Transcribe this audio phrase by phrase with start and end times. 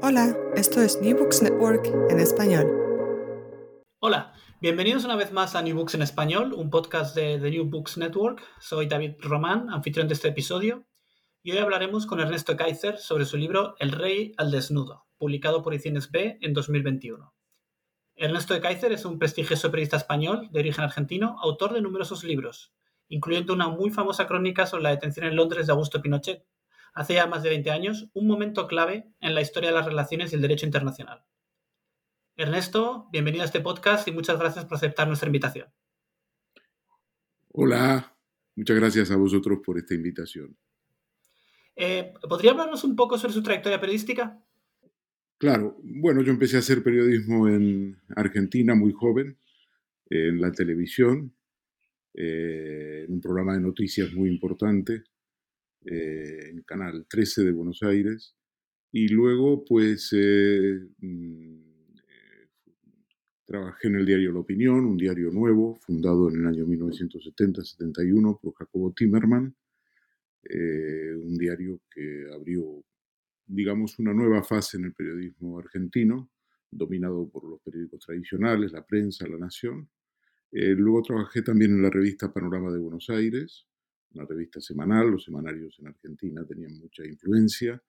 [0.00, 2.66] Hola, esto es New Books Network en español.
[3.98, 7.64] Hola, bienvenidos una vez más a New Books en español, un podcast de The New
[7.64, 8.42] Books Network.
[8.60, 10.86] Soy David Román, anfitrión de este episodio,
[11.42, 15.74] y hoy hablaremos con Ernesto Kaiser sobre su libro El Rey al Desnudo, publicado por
[15.74, 17.34] Ediciones B en 2021.
[18.16, 22.72] Ernesto de Kaiser es un prestigioso periodista español de origen argentino, autor de numerosos libros,
[23.08, 26.44] incluyendo una muy famosa crónica sobre la detención en Londres de Augusto Pinochet,
[26.98, 30.32] hace ya más de 20 años, un momento clave en la historia de las relaciones
[30.32, 31.22] y el derecho internacional.
[32.36, 35.68] Ernesto, bienvenido a este podcast y muchas gracias por aceptar nuestra invitación.
[37.52, 38.16] Hola,
[38.56, 40.56] muchas gracias a vosotros por esta invitación.
[41.76, 44.42] Eh, ¿Podría hablarnos un poco sobre su trayectoria periodística?
[45.38, 49.38] Claro, bueno, yo empecé a hacer periodismo en Argentina muy joven,
[50.10, 51.32] en la televisión,
[52.14, 55.04] eh, en un programa de noticias muy importante,
[55.84, 58.34] eh, en Canal 13 de Buenos Aires,
[58.92, 61.68] y luego pues eh, mm,
[63.46, 68.54] trabajé en el diario La Opinión, un diario nuevo, fundado en el año 1970-71 por
[68.54, 69.54] Jacobo Timerman,
[70.50, 72.84] un diario que abrió
[73.48, 76.30] digamos, una nueva fase en el periodismo argentino,
[76.70, 79.88] dominado por los periódicos tradicionales, la prensa, la nación.
[80.52, 83.66] Eh, luego trabajé también en la revista Panorama de Buenos Aires,
[84.14, 87.82] una revista semanal, los semanarios en Argentina tenían mucha influencia.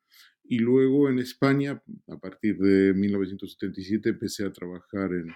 [0.43, 5.29] Y luego en España, a partir de 1977, empecé a trabajar en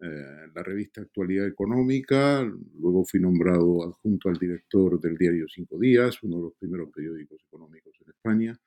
[0.00, 2.42] eh, la revista Actualidad Económica,
[2.78, 7.42] luego fui nombrado adjunto al director del diario Cinco Días, uno de los primeros periódicos
[7.44, 8.60] económicos en España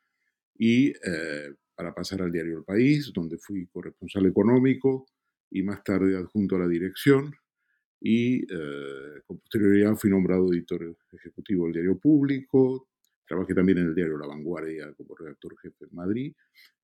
[0.57, 5.07] y eh, para pasar al diario El País, donde fui corresponsal económico
[5.49, 7.33] y más tarde adjunto a la dirección
[8.01, 12.89] y eh, con posterioridad fui nombrado editor ejecutivo del diario Público,
[13.25, 16.33] trabajé también en el diario La Vanguardia como redactor jefe en Madrid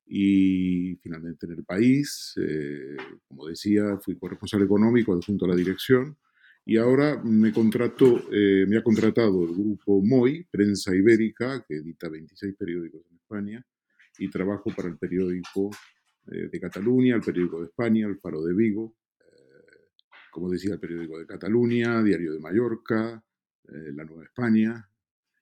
[0.06, 2.96] y finalmente en El País, eh,
[3.28, 6.16] como decía, fui corresponsal económico adjunto a la dirección
[6.64, 12.56] y ahora me, contrató, me ha contratado el grupo MOI, Prensa Ibérica, que edita 26
[12.58, 13.66] periódicos en España,
[14.20, 15.70] y trabajo para el periódico
[16.32, 19.07] eh, de Cataluña, el periódico de España, el Faro de Vigo, eh,
[20.38, 23.24] como decía, el periódico de Cataluña, Diario de Mallorca,
[23.70, 24.88] eh, La Nueva España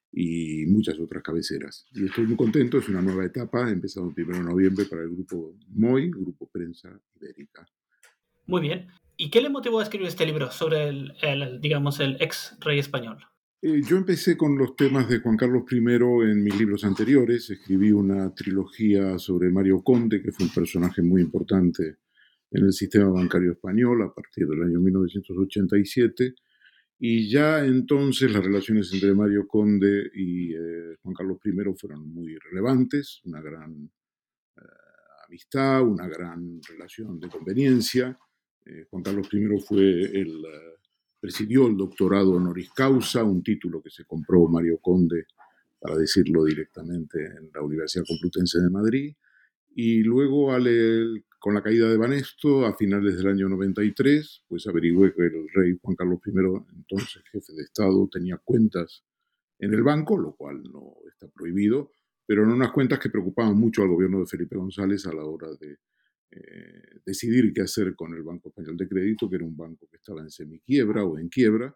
[0.09, 1.85] y muchas otras cabeceras.
[1.91, 5.09] Y estoy muy contento, es una nueva etapa, empezado el 1 de noviembre para el
[5.09, 7.67] grupo MOI, Grupo Prensa Ibérica.
[8.45, 8.88] Muy bien.
[9.17, 13.17] ¿Y qué le motivó a escribir este libro sobre el digamos, el ex rey español?
[13.61, 17.50] Eh, yo empecé con los temas de Juan Carlos I en mis libros anteriores.
[17.50, 21.97] Escribí una trilogía sobre Mario Conde, que fue un personaje muy importante
[22.51, 26.35] en el sistema bancario español a partir del año 1987.
[27.00, 32.38] Y ya entonces las relaciones entre Mario Conde y eh, Juan Carlos I fueron muy
[32.38, 33.91] relevantes, una gran
[34.57, 34.61] eh,
[35.28, 38.17] amistad, una gran relación de conveniencia.
[38.89, 39.84] Juan Carlos I fue
[40.19, 40.41] el
[41.25, 45.25] Presidió el doctorado honoris causa, un título que se compró Mario Conde,
[45.79, 49.16] para decirlo directamente, en la Universidad Complutense de Madrid.
[49.73, 50.53] Y luego,
[51.46, 55.78] con la caída de Banesto, a finales del año 93, pues averigüé que el rey
[55.80, 56.32] Juan Carlos I,
[56.76, 59.06] entonces jefe de Estado, tenía cuentas
[59.59, 61.92] en el banco, lo cual no está prohibido,
[62.26, 65.50] pero en unas cuentas que preocupaban mucho al gobierno de Felipe González a la hora
[65.59, 65.78] de
[66.32, 69.97] eh, decidir qué hacer con el Banco Español de Crédito, que era un banco que
[69.97, 71.76] estaba en semiquiebra o en quiebra.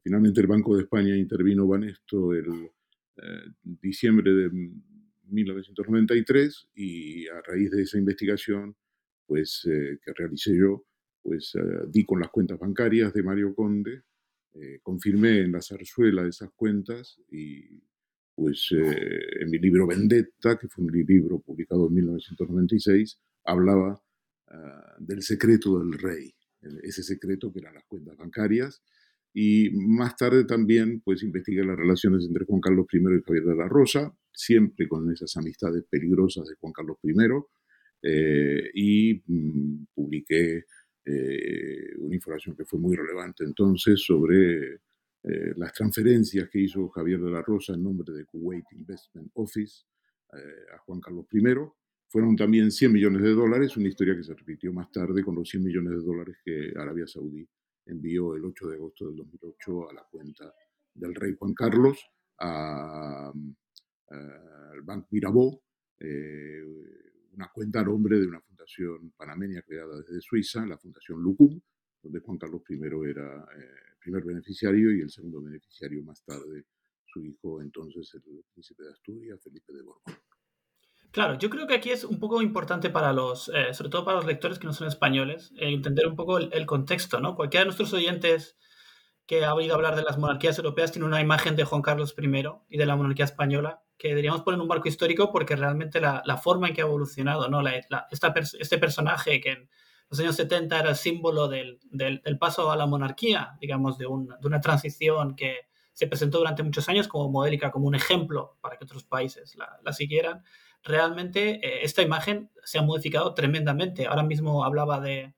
[0.00, 2.70] Finalmente el Banco de España intervino Banesto el
[3.16, 4.48] eh, diciembre de
[5.24, 8.76] 1993 y a raíz de esa investigación
[9.28, 10.84] pues, eh, que realicé yo,
[11.22, 11.52] pues
[11.88, 14.02] di con las cuentas bancarias de Mario Conde,
[14.82, 17.82] confirmé en la zarzuela esas cuentas y
[18.34, 24.00] pues en mi libro Vendetta, que fue un libro publicado en 1996, hablaba
[24.48, 26.32] ah, del secreto del rey,
[26.82, 28.82] ese secreto que eran las cuentas bancarias,
[29.32, 33.56] y más tarde también pues investigué las relaciones entre Juan Carlos I y Javier de
[33.56, 37.12] la Rosa, siempre con esas amistades peligrosas de Juan Carlos I,
[38.02, 40.64] eh, y mm, publiqué
[41.04, 47.20] eh, una información que fue muy relevante entonces sobre eh, las transferencias que hizo Javier
[47.20, 49.84] de la Rosa en nombre de Kuwait Investment Office
[50.74, 51.42] a Juan Carlos I.
[52.10, 55.48] Fueron también 100 millones de dólares, una historia que se repitió más tarde con los
[55.48, 57.48] 100 millones de dólares que Arabia Saudí
[57.86, 60.52] envió el 8 de agosto del 2008 a la cuenta
[60.92, 61.98] del rey Juan Carlos,
[62.38, 63.32] al
[64.84, 65.62] Banco Mirabeau,
[66.00, 66.62] eh,
[67.38, 71.60] una cuenta a nombre de una fundación panameña creada desde Suiza, la Fundación Lucum,
[72.02, 73.70] donde Juan Carlos I era el eh,
[74.00, 76.64] primer beneficiario y el segundo beneficiario más tarde
[77.06, 80.14] su hijo, entonces el príncipe de Asturias, Felipe de Borbón.
[81.12, 84.16] Claro, yo creo que aquí es un poco importante para los, eh, sobre todo para
[84.16, 87.34] los lectores que no son españoles, eh, entender un poco el, contexto, ¿no?
[87.34, 88.58] Cualquiera de nuestros oyentes
[89.26, 92.44] que ha oído hablar de las monarquías europeas tiene una imagen de Juan Carlos I
[92.68, 96.40] y de la monarquía española que deberíamos poner en un marco histórico porque realmente la,
[96.42, 97.60] forma en que ha evolucionado, ¿no?
[97.68, 99.68] este personaje que en
[100.08, 104.46] los años 70 era el símbolo del, del, paso a la monarquía, digamos, de, de
[104.46, 108.84] una transición que se presentó durante muchos años como modélica, como un ejemplo para que
[108.84, 110.44] otros países la, la siguieran
[110.82, 114.06] realmente eh, esta imagen se ha modificado tremendamente.
[114.06, 115.34] Ahora mismo hablaba de,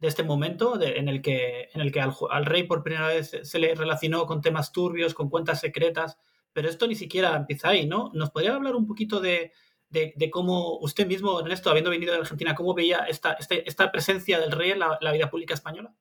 [0.00, 3.72] este momento en el que, en el que al, rey por primera vez se le
[3.76, 6.18] relacionó con temas turbios, con cuentas secretas,
[6.52, 8.10] pero esto ni siquiera empieza ahí, ¿no?
[8.14, 9.52] ¿Nos podría hablar un poquito de,
[10.30, 14.52] cómo usted mismo, Ernesto, habiendo venido de Argentina, cómo veía esta, este, esta presencia del
[14.52, 15.94] rey en la, vida pública española?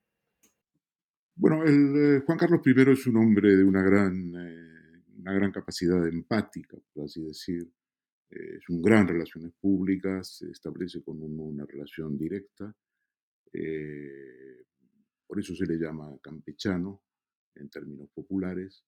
[1.36, 6.08] Bueno, eh, Juan Carlos I es un hombre de una gran, eh, una gran capacidad
[6.08, 7.68] empática, por así decir
[8.32, 12.74] es un gran relaciones públicas, se establece con una relación directa,
[13.52, 14.64] eh,
[15.28, 17.04] por eso se le llama campechano
[17.56, 18.86] en términos populares.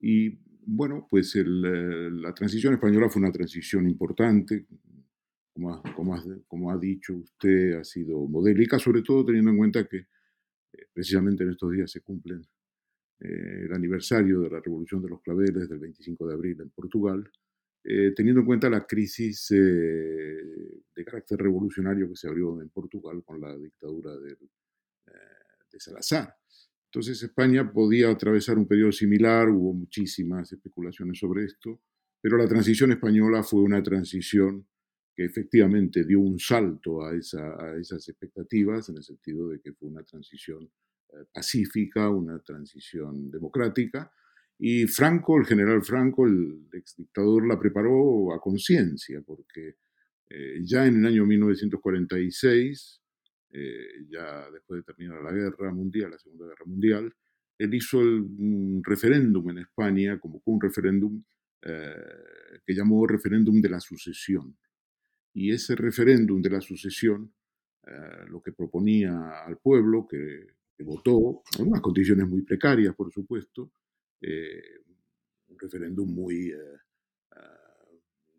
[0.00, 4.66] Y bueno, pues eh, la transición española fue una transición importante,
[5.52, 5.82] como
[6.46, 11.44] como, ha, dicho usted, ha sido modélica, sobre todo teniendo en cuenta que eh, precisamente
[11.44, 12.46] en estos días se cumplen
[13.18, 17.30] el aniversario de la Revolución de los Claveles del 25 de abril en Portugal,
[17.88, 23.22] eh, teniendo en cuenta la crisis eh, de carácter revolucionario que se abrió en Portugal
[23.24, 25.12] con la dictadura eh,
[25.70, 26.34] de Salazar.
[26.86, 31.80] Entonces España podía atravesar un periodo similar, hubo muchísimas especulaciones sobre esto,
[32.20, 34.66] pero la transición española fue una transición
[35.14, 39.72] que efectivamente dio un salto a, esa, a esas expectativas, en el sentido de que
[39.72, 40.70] fue una transición
[41.32, 44.10] pacífica, una transición democrática,
[44.58, 49.76] y Franco, el general Franco, el ex dictador, la preparó a conciencia, porque
[50.30, 53.02] eh, ya en el año 1946,
[53.56, 57.14] eh, ya después de terminar la guerra mundial, la Segunda Guerra Mundial,
[57.58, 61.22] él hizo un referéndum en España, como un referéndum
[61.62, 64.56] eh, que llamó referéndum de la sucesión.
[65.32, 67.32] Y ese referéndum de la sucesión
[68.30, 73.72] lo que proponía al pueblo, que, que votó, en unas condiciones muy precarias, por supuesto,
[74.20, 74.82] eh,
[75.48, 76.78] un referéndum muy, eh,
[77.32, 77.88] ah,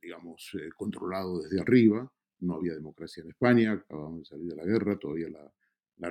[0.01, 2.11] digamos, eh, controlado desde arriba.
[2.39, 5.51] No había democracia en España, acabamos de salir de la guerra, todavía la,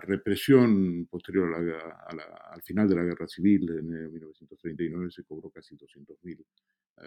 [0.00, 6.44] represión posterior al final de la guerra civil en 1939 se cobró casi 200.000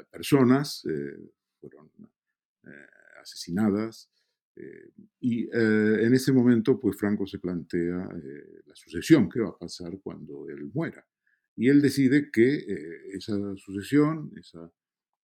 [0.09, 0.88] personas,
[1.59, 1.91] fueron
[3.21, 4.09] asesinadas.
[5.19, 8.09] y en ese momento, pues Franco se plantea
[8.65, 11.05] la sucesión, qué va a pasar cuando él muera
[11.59, 14.31] y él decide que eh, esa sucesión,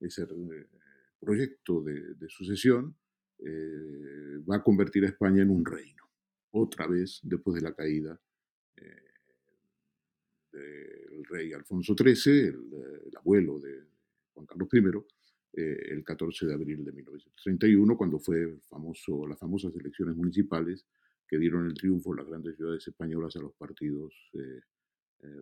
[0.01, 0.67] ese eh,
[1.17, 2.93] proyecto de, sucesión,
[3.39, 6.03] eh, va a convertir a España en un reino,
[6.51, 8.19] otra vez después de la caída
[10.51, 13.83] del rey Alfonso XIII, el, abuelo de
[14.33, 14.79] Juan Carlos I,
[15.53, 20.85] el 14 de abril de 1931, cuando fue famoso, las famosas elecciones municipales
[21.27, 24.13] que dieron el triunfo en las grandes ciudades españolas a los partidos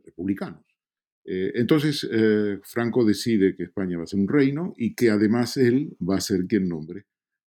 [0.03, 0.65] republicanos.
[1.25, 5.57] Eh, entonces, eh, Franco decide que España va a ser un reino y que además
[5.57, 7.05] él va a ser quien nombre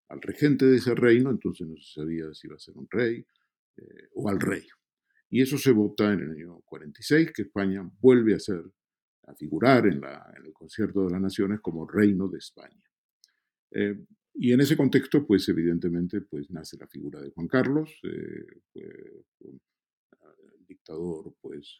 [0.08, 3.24] al regente de ese reino, entonces no se sabía si iba a ser un rey
[3.76, 4.66] eh, o al rey.
[5.28, 8.62] Y eso se vota en el año 46, que España vuelve a ser,
[9.26, 10.00] a figurar en,
[10.44, 12.82] el concierto de las naciones como reino de España.
[14.34, 18.00] y en ese contexto, pues evidentemente, pues nace la figura de Juan Carlos,
[20.66, 21.78] dictador pues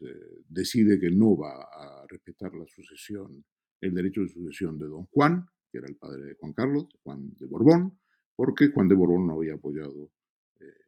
[0.48, 3.44] decide que no va a respetar la sucesión,
[3.80, 7.34] el derecho de sucesión de don Juan, que era el padre de Juan Carlos, Juan
[7.36, 7.98] de Borbón,
[8.36, 10.12] porque Juan de Borbón no había apoyado,
[10.60, 10.84] eh,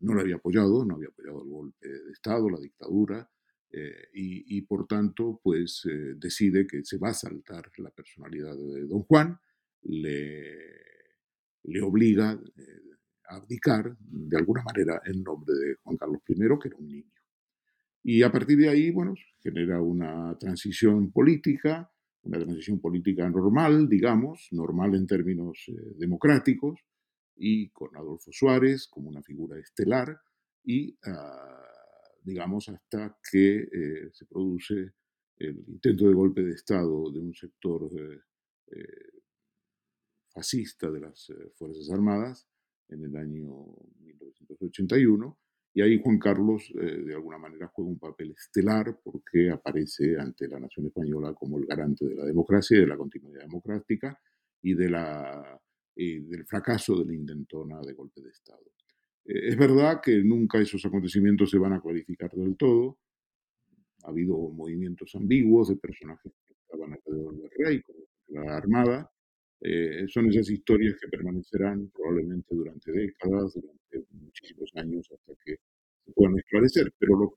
[0.00, 3.30] no lo había apoyado, no había apoyado el golpe de Estado, la dictadura,
[3.70, 8.86] eh, y, por tanto, pues eh, decide que se va a saltar la personalidad de
[8.86, 9.38] don Juan,
[9.82, 10.56] le,
[11.64, 12.30] le obliga
[13.28, 17.12] a abdicar de alguna manera en nombre de Juan Carlos I, que era un niño.
[18.02, 21.90] Y a partir de ahí, bueno, genera una transición política,
[22.22, 26.80] una transición política normal, digamos, normal en términos eh, democráticos,
[27.36, 30.20] y con Adolfo Suárez como una figura estelar,
[30.64, 31.62] y ah,
[32.22, 34.92] digamos hasta que eh, se produce
[35.36, 37.88] el intento de golpe de Estado de un sector
[38.66, 39.22] eh,
[40.34, 42.48] fascista de las Fuerzas Armadas
[42.88, 45.38] en el año 1981,
[45.78, 50.48] y ahí Juan Carlos, eh, de alguna manera, juega un papel estelar porque aparece ante
[50.48, 54.20] la nación española como el garante de la democracia y de la continuidad democrática
[54.60, 55.56] y de la,
[55.94, 58.64] del fracaso de la intentona de golpe de Estado.
[59.24, 62.98] Eh, es verdad que nunca esos acontecimientos se van a clarificar del todo.
[64.02, 69.12] Ha habido movimientos ambiguos de personajes que estaban alrededor del rey, como la Armada,
[69.60, 75.56] eh, son esas historias que permanecerán probablemente durante décadas, durante muchísimos años, hasta que
[76.04, 76.92] se puedan esclarecer.
[76.98, 77.34] Pero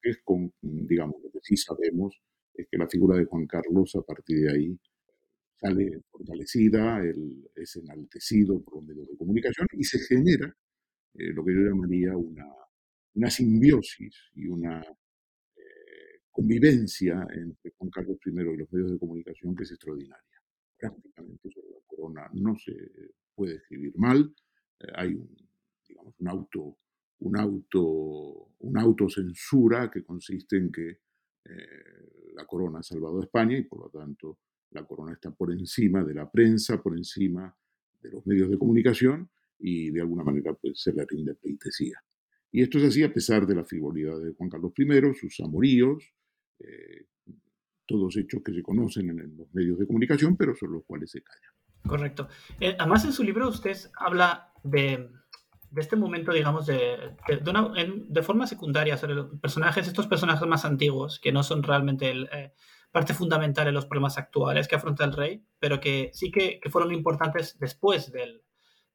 [0.61, 2.21] digamos, lo que sí sabemos
[2.53, 4.79] es que la figura de Juan Carlos a partir de ahí
[5.59, 10.55] sale fortalecida, él es enaltecido por los medios de comunicación y se genera
[11.13, 12.45] eh, lo que yo llamaría una,
[13.15, 19.55] una simbiosis y una eh, convivencia entre Juan Carlos I y los medios de comunicación
[19.55, 20.31] que es extraordinaria
[20.81, 21.49] prácticamente
[21.95, 22.73] corona no se
[23.35, 24.33] puede escribir mal.
[24.79, 25.35] Eh, hay un,
[26.19, 26.77] un auto,
[27.19, 30.89] un auto, una autocensura que consiste en que
[31.45, 34.39] eh, la corona ha salvado a España y por lo tanto
[34.71, 37.55] la corona está por encima de la prensa, por encima
[38.01, 39.29] de los medios de comunicación
[39.59, 42.01] y de alguna manera pues, se le rinde pleitesía.
[42.51, 46.13] Y esto es así a pesar de la frivolidad de Juan Carlos I, sus amoríos,
[46.59, 47.05] eh,
[47.85, 51.21] todos hechos que se conocen en los medios de comunicación, pero sobre los cuales se
[51.21, 51.51] callan.
[51.87, 52.27] Correcto.
[52.59, 55.09] Eh, además, en su libro usted habla de,
[55.71, 60.65] de este momento, digamos, de, de, de, forma secundaria sobre los personajes, estos personajes más
[60.65, 62.53] antiguos, que no son realmente el, eh,
[62.91, 66.69] parte fundamental en los problemas actuales que afronta el rey, pero que sí que, que
[66.69, 68.43] fueron importantes después del,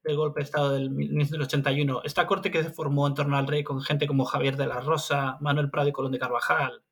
[0.03, 2.01] del, golpe de Estado del 1981.
[2.03, 4.79] Esta corte que se formó en torno al rey con gente como Javier de la
[4.79, 6.83] Rosa, Manuel Prado y Colón de Carvajal,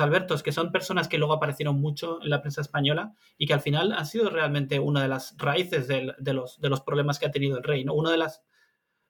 [0.00, 3.60] Albertos, que son personas que luego aparecieron mucho en la prensa española y que al
[3.60, 7.64] final han sido realmente una de las raíces de, los, problemas que ha tenido el
[7.64, 7.84] rey.
[7.84, 7.94] ¿no?
[7.94, 8.42] Una de las,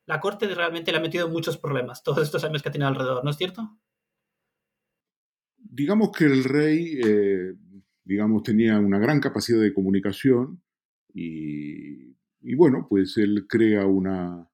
[0.06, 3.24] la corte realmente le ha metido muchos problemas todos estos años que ha tenido alrededor,
[3.24, 3.78] ¿no es cierto?
[5.56, 7.54] Digamos que el rey, eh,
[8.04, 10.62] digamos, tenía una gran capacidad de comunicación
[11.12, 12.14] y,
[12.56, 14.48] bueno, pues él crea una,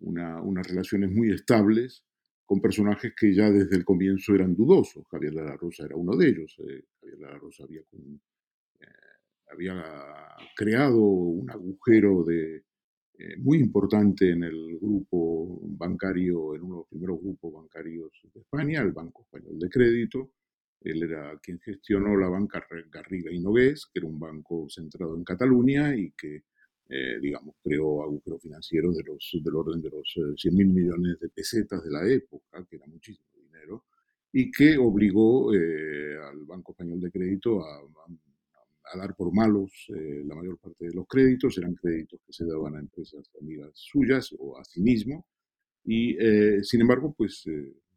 [0.00, 2.04] unas relaciones muy estables
[2.50, 5.06] con personajes que ya desde el comienzo eran dudosos.
[5.08, 6.56] Javier de la Rosa era uno de ellos.
[6.58, 8.86] Eh, Javier de la Rosa había, eh,
[10.56, 12.64] creado un agujero eh,
[13.38, 18.80] muy importante en el grupo bancario, en uno de los primeros grupos bancarios de España,
[18.80, 20.32] el Banco Español de Crédito.
[20.80, 25.22] Él era quien gestionó la banca Garriga y Nogués, que era un banco centrado en
[25.22, 26.42] Cataluña y que
[26.92, 31.20] eh, digamos, creó agujeros financieros de los, del orden de los 100 eh, mil millones
[31.20, 33.84] de pesetas de la época, que era muchísimo dinero,
[34.32, 37.78] y que obligó eh, al Banco Español de Crédito a,
[38.92, 42.74] a, dar por malos la mayor parte de los créditos, eran créditos que se daban
[42.74, 45.26] a empresas amigas suyas o a sí mismo,
[45.84, 46.16] y
[46.62, 47.44] sin embargo, pues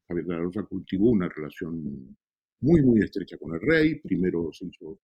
[0.08, 2.16] Javier de la Rosa cultivó una relación
[2.60, 5.00] muy, muy estrecha con el rey, primero se hizo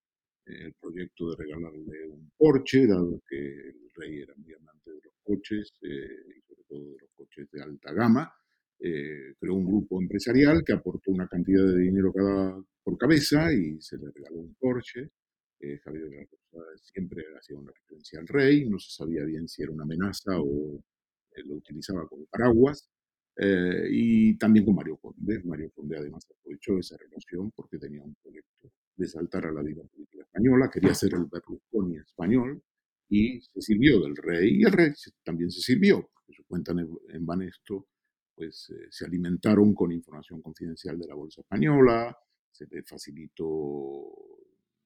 [0.46, 5.14] el proyecto de regalarle un Porsche, dado que el rey era muy amante de los
[5.24, 8.34] coches eh, y sobre todo de los coches de alta gama.
[8.80, 13.82] Eh, creó un grupo empresarial que aportó una cantidad de dinero cada, por cabeza y
[13.82, 15.12] se le regaló un Porsche.
[15.60, 19.48] Eh, Javier de la Rosa siempre hacía una referencia al rey, no se sabía bien
[19.48, 20.82] si era una amenaza o
[21.46, 22.90] lo utilizaba como paraguas.
[23.92, 25.42] y también con Mario Conde.
[25.44, 29.82] Mario Conde además aprovechó esa relación porque tenía un proyecto de saltar a la vida
[29.84, 32.62] política española, quería ser el Berlusconi español
[33.08, 34.92] y se sirvió del rey y el rey
[35.24, 37.88] también se sirvió, porque su cuenta en Banesto
[38.36, 42.18] pues eh, se alimentaron con información confidencial de la bolsa española,
[42.52, 44.06] se le facilitó,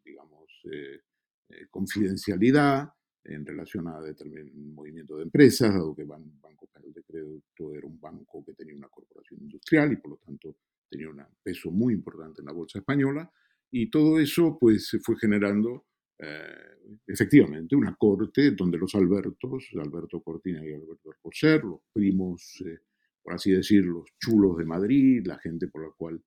[0.04, 1.02] digamos, eh,
[1.50, 2.90] eh, confidencialidad
[3.24, 7.88] en relación a determinado movimiento de empresas, dado que el Banco Español de Crédito era
[7.88, 10.58] un banco que tenía una corporación industrial y por lo tanto
[10.90, 13.32] tenía un peso muy importante en la bolsa española,
[13.76, 15.88] y todo eso pues se fue generando
[16.20, 16.74] eh,
[17.08, 22.82] efectivamente, una corte donde los Albertos, Alberto Cortina y Alberto Alcocer, los primos, eh,
[23.22, 26.24] por así decir, los chulos de Madrid, la gente por la cual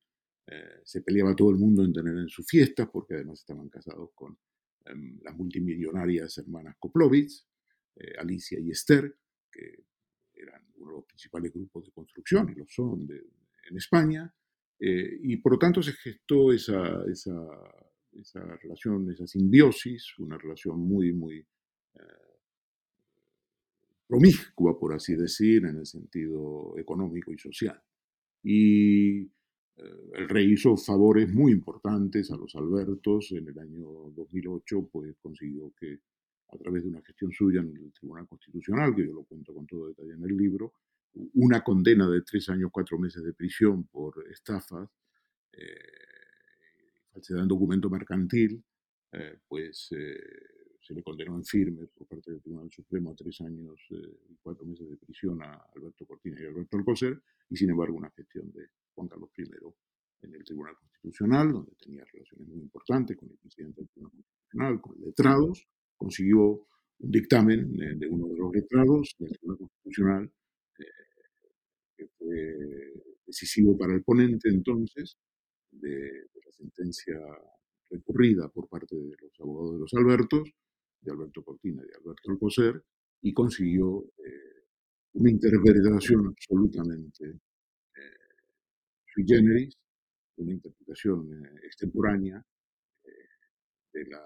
[0.48, 4.10] eh, se peleaba todo el mundo en tener en sus fiestas, porque además estaban casados
[4.14, 4.36] con
[4.84, 7.46] em, las multimillonarias hermanas Koplovitz,
[7.94, 9.16] eh, Alicia y Esther,
[9.52, 9.84] que
[10.34, 14.34] eran uno de los principales grupos de construcción, y lo son en España,
[14.78, 17.32] y por lo tanto se gestó esa, esa
[18.20, 22.00] esa relación, esa simbiosis, una relación muy, muy eh,
[24.06, 27.80] promiscua, por así decir, en el sentido económico y social.
[28.42, 29.30] Y eh,
[30.14, 33.32] el rey hizo favores muy importantes a los Albertos.
[33.32, 36.00] En el año 2008, pues consiguió que,
[36.48, 39.66] a través de una gestión suya en el Tribunal Constitucional, que yo lo cuento con
[39.66, 40.72] todo detalle en el libro,
[41.34, 44.88] una condena de tres años, cuatro meses de prisión por estafas.
[45.52, 46.06] Eh,
[47.22, 48.62] se da un documento mercantil,
[49.12, 50.18] eh, pues eh,
[50.80, 54.36] se le condenó en firme por parte del Tribunal Supremo a tres años eh, y
[54.36, 58.52] cuatro meses de prisión a Alberto Cortina y Alberto Alcocer, y sin embargo una gestión
[58.52, 59.44] de Juan Carlos I
[60.22, 64.80] en el Tribunal Constitucional, donde tenía relaciones muy importantes con el presidente del Tribunal Constitucional,
[64.80, 66.66] con letrados, consiguió
[66.98, 70.32] un dictamen de uno de los letrados del Tribunal Constitucional
[71.96, 72.56] que fue
[73.26, 75.16] decisivo para el ponente entonces,
[75.70, 77.18] de, la sentencia
[77.90, 80.50] recurrida por parte de los abogados de los Albertos,
[81.00, 82.82] de Alberto Cortina y de Alberto Alcocer,
[83.22, 84.64] y consiguió eh,
[85.14, 88.16] una interpretación absolutamente eh,
[89.06, 89.76] sui generis,
[90.36, 92.44] una interpretación eh, extemporánea
[93.92, 94.22] de la,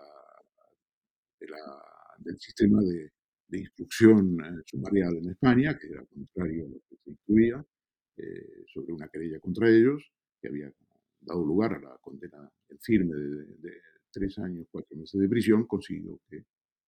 [2.18, 3.12] del sistema de,
[3.50, 7.64] de instrucción sumarial en España, que era contrario a lo que se incluía,
[8.72, 10.72] sobre una querella contra ellos, que había
[11.20, 13.80] dado lugar a la condena en firme de,
[14.12, 16.44] tres años, cuatro meses de prisión, consiguió que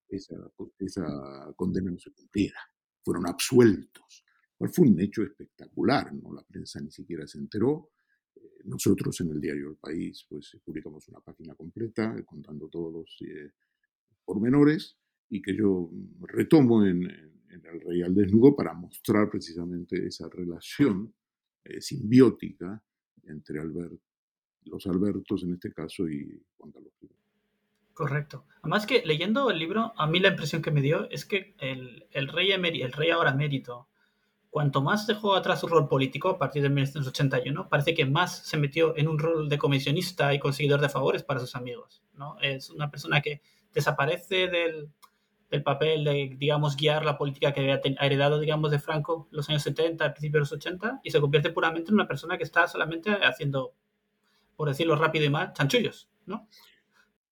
[0.08, 0.36] esa,
[0.78, 2.58] esa condena no se cumpliera.
[3.04, 4.24] Fueron absueltos.
[4.58, 6.34] fue un hecho espectacular, ¿no?
[6.34, 7.90] La prensa ni siquiera se enteró.
[8.34, 12.92] Eh, nosotros en el diario El País pues publicamos una página completa eh, contando todos
[12.92, 13.52] los eh,
[14.24, 14.98] pormenores
[15.32, 15.88] y que yo
[16.20, 17.04] retomo en,
[17.48, 21.14] El Rey al Desnudo para mostrar precisamente esa relación
[21.80, 22.82] simbiótica
[23.24, 23.60] entre
[24.64, 26.92] los Albertos en este caso y Juan Carlos.
[27.94, 28.44] Correcto.
[28.60, 32.06] Además que leyendo el libro, a mí la impresión que me dio es que el,
[32.10, 32.52] el rey,
[33.10, 33.88] ahora emérito,
[34.50, 38.58] cuanto más dejó atrás su rol político a partir de 1981, parece que más se
[38.58, 42.02] metió en un rol de comisionista y conseguidor de favores para sus amigos.
[42.12, 42.38] ¿no?
[42.40, 43.40] Es una persona que
[43.72, 44.90] desaparece del,
[45.52, 49.62] del papel de, digamos, guiar la política que había heredado, digamos, de Franco los años
[49.62, 52.66] 70, al principio de los 80, y se convierte puramente en una persona que está
[52.66, 53.74] solamente haciendo
[54.56, 56.48] por decirlo rápido y mal, chanchullos, ¿no?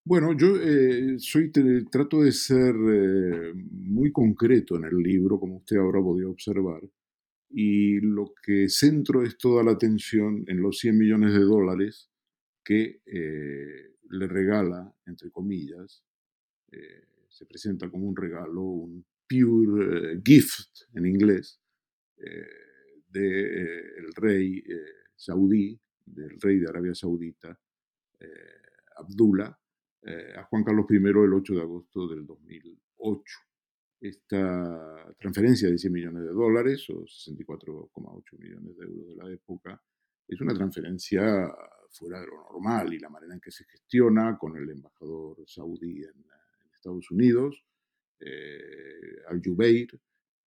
[0.05, 1.51] Bueno, yo eh, soy,
[1.91, 6.83] trato de ser eh, muy concreto en el libro, como usted habrá podido observar,
[7.49, 12.11] y lo que centro es toda la atención en los 100 millones de dólares
[12.63, 16.05] que eh, le regala, entre comillas,
[17.41, 21.59] se presenta como un regalo, un pure gift en inglés,
[23.09, 24.63] del rey
[25.17, 25.81] saudí
[26.13, 27.59] del rey de Arabia Saudita,
[28.19, 28.27] eh,
[28.97, 29.57] Abdullah,
[30.03, 33.39] eh, a Juan Carlos I el 8 de agosto del 2008.
[34.01, 39.83] Esta transferencia de 100 millones de dólares, o 64,8 millones de euros de la época,
[40.27, 41.53] es una transferencia
[41.91, 46.05] fuera de lo normal y la manera en que se gestiona con el embajador saudí
[46.05, 46.25] en,
[46.81, 47.63] Estados Unidos,
[48.21, 50.01] eh, Al-Jubeir,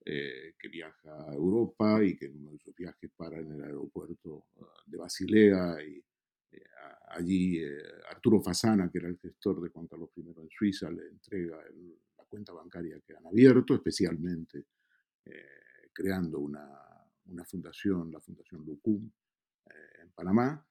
[0.06, 3.64] eh, que viaja a Europa y que en uno de sus viajes para en el
[3.64, 6.04] aeropuerto ah, de Basilea y
[6.52, 6.64] eh,
[7.12, 7.78] allí eh,
[8.10, 11.56] Arturo Fasana, que era el gestor de Juan Carlos I en Suiza, le entrega
[12.18, 14.66] la cuenta bancaria que han abierto, especialmente
[15.94, 16.68] creando una,
[17.28, 19.10] una, fundación, la Fundación Lucum,
[20.02, 20.68] en Panamá.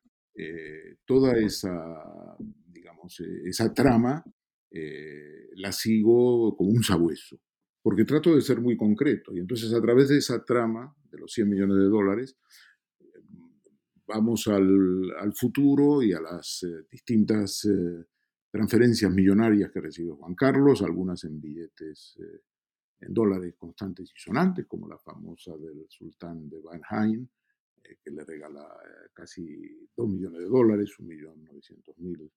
[1.06, 4.22] toda esa, digamos, esa trama
[5.54, 7.38] la sigo como un sabueso
[7.82, 9.34] porque trato de ser muy concreto.
[9.34, 12.38] Y entonces a través de esa trama de los 100 millones de dólares,
[14.06, 18.04] vamos al, futuro y a las eh, distintas eh,
[18.50, 22.42] transferencias millonarias que recibe Juan Carlos, algunas en billetes eh,
[23.00, 27.26] en dólares constantes y sonantes, como la famosa del sultán de Banheim,
[27.82, 28.64] que le regala
[29.12, 29.44] casi
[29.96, 32.30] 2 millones de dólares, 1.900.000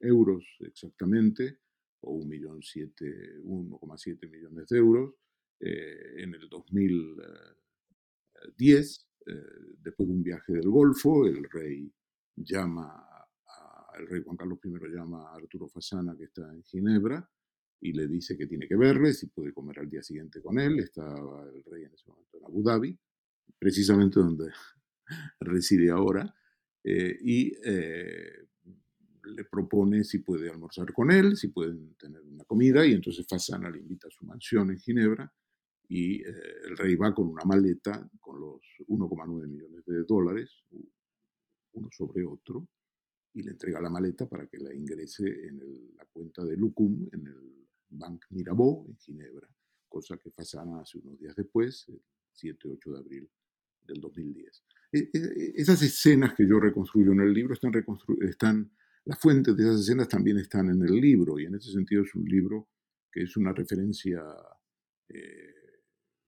[0.00, 1.58] euros exactamente,
[2.00, 5.14] o 1,7 millones de euros.
[5.60, 9.32] Eh, en el 2010, eh,
[9.78, 11.90] después de un viaje del Golfo, el rey
[12.36, 13.14] llama
[13.98, 17.28] el rey Juan Carlos I llama a Arturo Fasana, que está en Ginebra,
[17.80, 20.78] y le dice que tiene que verle, si puede comer al día siguiente con él.
[20.80, 22.98] Estaba el rey en ese momento en Abu Dhabi,
[23.58, 24.50] precisamente donde
[25.40, 26.34] reside ahora,
[26.82, 28.48] eh, y eh,
[29.26, 33.70] le propone si puede almorzar con él, si pueden tener una comida, y entonces Fasana
[33.70, 35.32] le invita a su mansión en Ginebra,
[35.88, 36.34] y eh,
[36.64, 40.50] el rey va con una maleta con los 1,9 millones de dólares,
[41.72, 42.68] uno sobre otro,
[43.34, 47.26] y le entrega la maleta para que la ingrese en la cuenta de Lucum, en
[47.26, 49.48] el Bank Mirabeau, en Ginebra,
[49.88, 52.00] cosa que Fasana hace unos días después, el
[52.34, 53.30] 7-8 de abril
[53.82, 54.64] del 2010.
[54.92, 57.72] E, e, esas escenas que yo reconstruyo en el libro están,
[58.20, 58.72] están,
[59.06, 62.14] las fuentes de esas escenas también están en el libro, y en ese sentido es
[62.14, 62.68] un libro
[63.12, 64.22] que es una referencia
[65.08, 65.54] eh,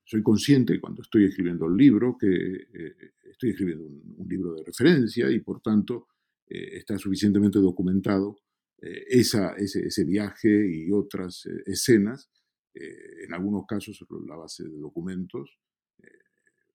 [0.05, 5.31] soy consciente cuando estoy escribiendo el libro que eh, estoy escribiendo un, libro de referencia
[5.31, 6.09] y por tanto
[6.47, 8.37] eh, está suficientemente documentado
[8.79, 12.31] esa, ese, viaje y otras escenas,
[12.75, 15.59] en algunos casos sobre la base de documentos,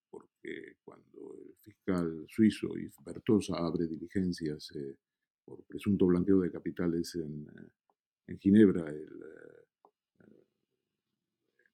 [0.09, 4.71] porque cuando el fiscal suizo Yves Bertosa abre diligencias
[5.43, 7.47] por presunto blanqueo de capitales en,
[8.27, 9.07] en Ginebra el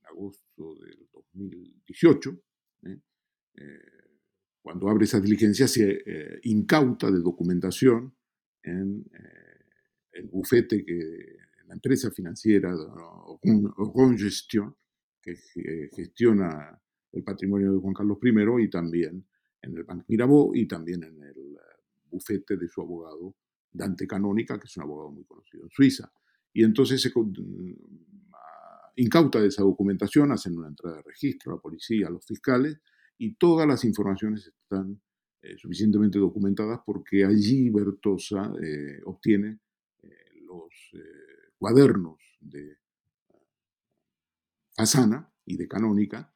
[0.09, 2.39] agosto del 2018,
[2.83, 2.99] ¿eh?
[3.55, 3.79] Eh,
[4.61, 8.13] cuando abre esa diligencia, se eh, incauta de documentación
[8.63, 9.05] en
[10.11, 12.75] el bufete que la empresa financiera
[14.17, 14.75] Gestión,
[15.21, 15.35] que
[15.95, 16.77] gestiona
[17.13, 19.25] el patrimonio de Juan Carlos I y también
[19.61, 21.57] en el Banco Mirabeau y también en el
[22.09, 23.35] bufete de su abogado
[23.77, 26.11] Dante Canónica, que es un abogado muy conocido en Suiza.
[26.53, 27.11] Y entonces se,
[28.95, 32.79] incauta de esa documentación, hacen una entrada de registro a la policía, a los fiscales,
[33.17, 34.99] y todas las informaciones están
[35.41, 39.59] eh, suficientemente documentadas porque allí Bertosa eh, obtiene
[40.03, 40.09] eh,
[40.41, 40.73] los
[41.57, 42.77] cuadernos de
[44.77, 46.31] Asana y de Canónica,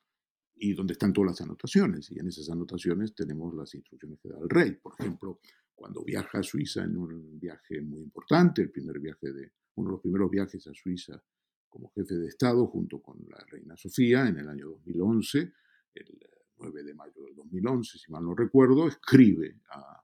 [0.62, 2.12] y donde están todas las anotaciones.
[2.12, 4.74] Y en esas anotaciones tenemos las instrucciones que da el rey.
[4.74, 5.40] Por ejemplo,
[5.76, 9.94] cuando viaja a Suiza en un viaje muy importante, el primer viaje de, uno de
[9.94, 11.22] los primeros viajes a Suiza
[11.70, 15.54] como jefe de Estado junto con la reina Sofía en el año 2011,
[15.96, 16.20] el
[16.58, 20.04] 9 de mayo del 2011, si mal no recuerdo, escribe a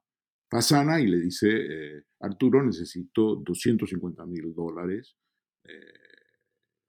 [0.50, 5.16] Fasana y le dice, eh, Arturo, necesito 250 mil dólares,
[5.66, 5.76] eh,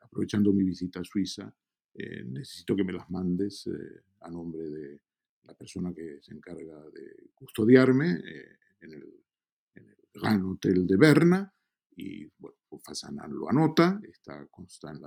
[0.00, 1.52] aprovechando mi visita a Suiza,
[1.94, 3.68] eh, necesito que me las mandes
[4.20, 5.00] a nombre de
[5.42, 8.22] la persona que se encarga de custodiarme
[8.80, 9.24] en el,
[9.74, 11.54] en, el, Gran Hotel de Berna,
[11.96, 14.98] y bueno, pues Fasana lo anota, está consta en,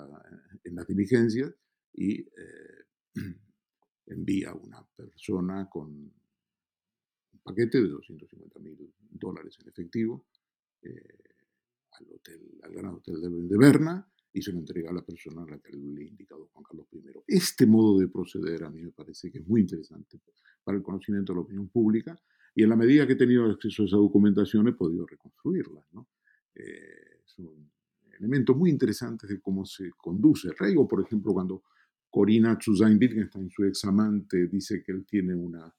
[0.63, 1.53] en las diligencias
[1.93, 2.85] y eh,
[4.07, 10.25] envía una persona con un paquete de 250 mil dólares en efectivo
[10.81, 11.23] eh,
[11.91, 15.45] al, hotel, al gran hotel de, Berna y se lo entrega a la persona a
[15.45, 17.03] la que le ha indicado Juan Carlos I.
[17.27, 20.19] Este modo de proceder a mí me parece que es muy interesante
[20.63, 22.19] para el conocimiento de la opinión pública
[22.53, 25.85] y en la medida que he tenido acceso a esa documentación he podido reconstruirla.
[25.93, 26.09] ¿no?
[26.55, 27.71] Eh, es un
[28.19, 31.63] elemento muy interesante de cómo se conduce el rey, o por ejemplo cuando
[32.09, 35.73] Corina Chuzain Wittgenstein, su examante, dice que él tiene una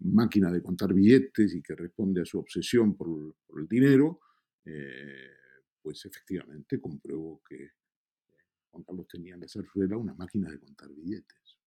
[0.00, 4.20] máquina de contar billetes y que responde a su obsesión por, el dinero,
[4.64, 5.30] eh,
[5.80, 7.70] pues efectivamente compruebo que
[8.70, 11.58] Juan Carlos tenía en la zarzuela una máquina de contar billetes.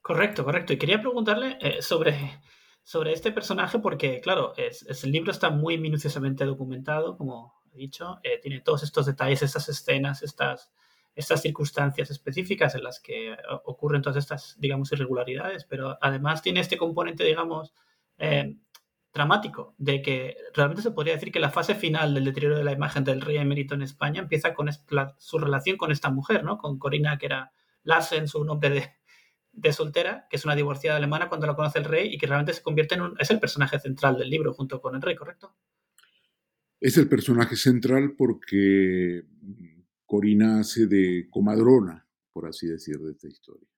[0.00, 0.72] Correcto, correcto.
[0.72, 2.40] Y quería preguntarle eh, sobre
[2.82, 8.18] sobre este personaje porque, claro, es, el libro está muy minuciosamente documentado, como he dicho,
[8.22, 10.70] eh, tiene todos estos detalles, estas escenas, estas,
[11.14, 16.76] estas circunstancias específicas en las que ocurren todas estas, digamos, irregularidades, pero además tiene este
[16.76, 17.72] componente, digamos,
[18.18, 18.56] eh,
[19.14, 22.72] dramático, de que realmente se podría decir que la fase final del deterioro de la
[22.72, 24.70] imagen del rey emérito en España empieza con
[25.18, 26.56] su relación con esta mujer, ¿no?
[26.58, 27.52] Con Corina, que era
[27.84, 28.90] Larsen, su nombre de,
[29.52, 32.54] de soltera, que es una divorciada alemana cuando la conoce el rey y que realmente
[32.54, 35.54] se convierte en un, es el personaje central del libro junto con el rey, ¿correcto?
[36.80, 39.24] Es el personaje central porque
[40.04, 43.68] Corina hace de comadrona, por así decir, de esta historia.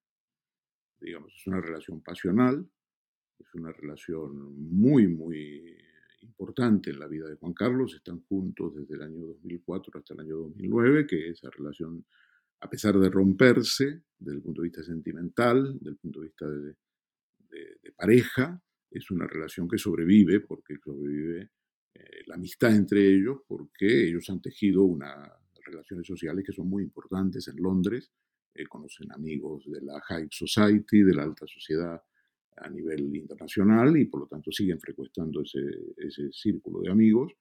[1.00, 2.66] Digamos, es una relación pasional,
[3.38, 5.76] es una relación muy, muy
[6.22, 7.94] importante en la vida de Juan Carlos.
[7.94, 12.06] Están juntos desde el año 2004 hasta el año 2009, que esa relación
[12.64, 16.48] a pesar de romperse desde el punto de vista sentimental, desde el punto de vista
[16.48, 16.74] de,
[17.94, 21.50] pareja, es una relación que sobrevive porque sobrevive
[21.94, 25.30] eh, la amistad entre ellos, porque ellos han tejido unas
[25.64, 28.10] relaciones sociales que son muy importantes en Londres,
[28.54, 32.02] eh, conocen amigos de la High Society, de la alta sociedad
[32.56, 35.60] a nivel internacional y por lo tanto siguen frecuentando ese,
[35.98, 37.34] ese círculo de amigos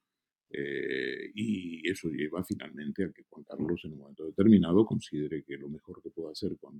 [0.55, 5.57] Eh, y eso lleva finalmente a que Juan Carlos en un momento determinado considere que
[5.57, 6.79] lo mejor que puede hacer con,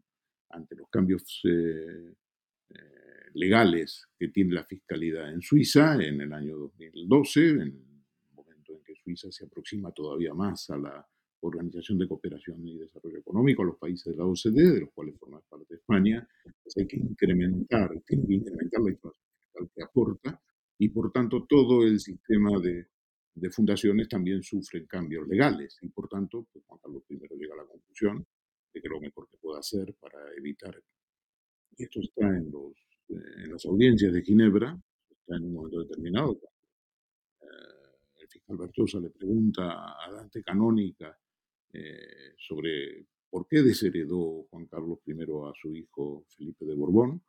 [0.49, 2.13] ante los cambios eh,
[2.69, 2.75] eh,
[3.33, 7.73] legales que tiene la fiscalidad en Suiza en el año 2012, en el
[8.35, 11.07] momento en que Suiza se aproxima todavía más a la
[11.39, 15.17] Organización de Cooperación y Desarrollo Económico, a los países de la OCDE, de los cuales
[15.17, 16.25] forma parte España,
[16.63, 20.41] pues hay que incrementar, tiene que incrementar la información que aporta
[20.77, 22.92] y por tanto todo el sistema de
[23.35, 27.57] de fundaciones también sufren cambios legales y por tanto pues Juan Carlos I llega a
[27.57, 28.25] la conclusión
[28.73, 30.81] de que lo mejor que puede hacer para evitar,
[31.77, 32.73] y esto está en, los,
[33.09, 36.39] eh, en las audiencias de Ginebra, está en un momento determinado,
[37.41, 37.45] eh,
[38.21, 41.17] el fiscal Bertosa le pregunta a Dante Canónica
[41.71, 47.21] eh, sobre por qué desheredó Juan Carlos I a su hijo Felipe de Borbón,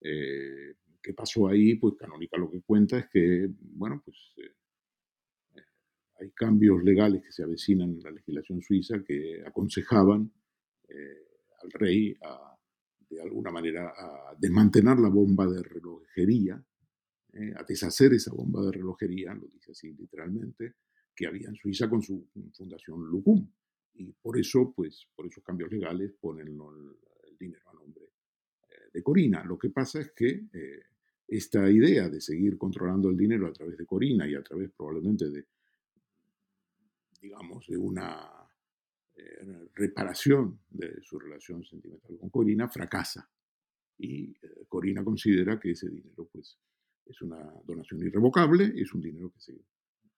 [0.00, 1.76] ¿qué pasó ahí?
[1.76, 4.16] Pues Canónica lo que cuenta es que, bueno, pues
[6.18, 10.30] hay cambios legales que se avecinan en la legislación suiza que aconsejaban
[10.88, 11.28] eh,
[11.62, 12.56] al rey a,
[13.08, 16.62] de alguna manera a desmantelar la bomba de relojería,
[17.32, 20.74] eh, a deshacer esa bomba de relojería, lo dice así literalmente,
[21.14, 23.48] que había en Suiza con su fundación Lucum.
[23.94, 29.02] Y por eso, pues, por esos cambios legales ponen el, dinero a nombre eh, de
[29.02, 29.44] Corina.
[29.44, 30.46] Lo que pasa es que
[31.28, 35.28] esta idea de seguir controlando el dinero a través de Corina y a través probablemente
[35.28, 35.46] de
[37.26, 38.30] digamos, de una
[39.14, 43.28] eh, reparación de su relación sentimental con Corina, fracasa.
[43.98, 46.58] Y eh, Corina considera que ese dinero pues,
[47.04, 49.52] es una donación irrevocable, es un dinero que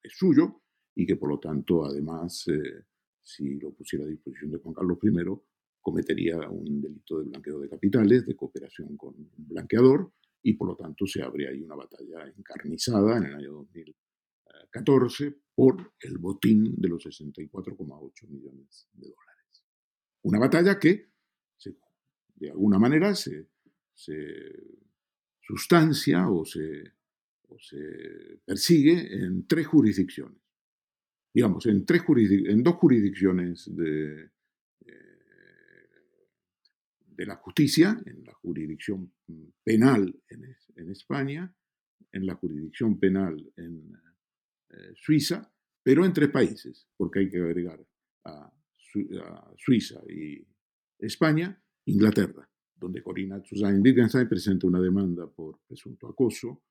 [0.02, 0.62] es suyo
[0.94, 2.84] y que por lo tanto, además, eh,
[3.22, 5.10] si lo pusiera a disposición de Juan Carlos I,
[5.80, 10.76] cometería un delito de blanqueo de capitales, de cooperación con un blanqueador, y por lo
[10.76, 13.66] tanto se abre ahí una batalla encarnizada en el año
[14.72, 19.64] 2014 por el botín de los 64,8 millones de dólares.
[20.22, 21.08] Una batalla que,
[22.36, 23.48] de alguna manera, se,
[25.40, 26.94] sustancia o se,
[28.44, 30.38] persigue en tres jurisdicciones.
[31.34, 34.30] Digamos, en, tres en dos jurisdicciones de,
[34.86, 35.88] eh,
[37.06, 39.12] de la justicia, en la jurisdicción
[39.64, 41.52] penal en España,
[42.12, 43.92] en la jurisdicción penal en
[44.70, 45.50] eh, Suiza,
[45.82, 47.82] pero en tres países, porque hay que agregar
[48.24, 48.52] a,
[49.56, 50.44] Suiza y
[50.98, 56.62] España, Inglaterra, donde Corina Susan Wittgenstein presenta una demanda por presunto acoso,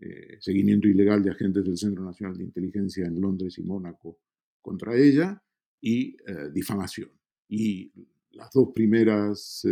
[0.00, 4.20] eh, seguimiento ilegal de agentes del Centro Nacional de Inteligencia en Londres y Mónaco
[4.62, 5.42] contra ella
[5.80, 7.10] y eh, difamación.
[7.48, 7.92] Y
[8.32, 9.64] las dos primeras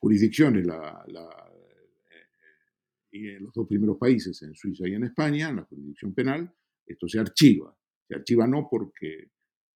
[0.00, 1.28] jurisdicciones, los
[3.54, 6.50] dos primeros países, en Suiza y en España, en la jurisdicción penal,
[6.86, 7.76] esto se archiva.
[8.06, 9.30] Se archiva no porque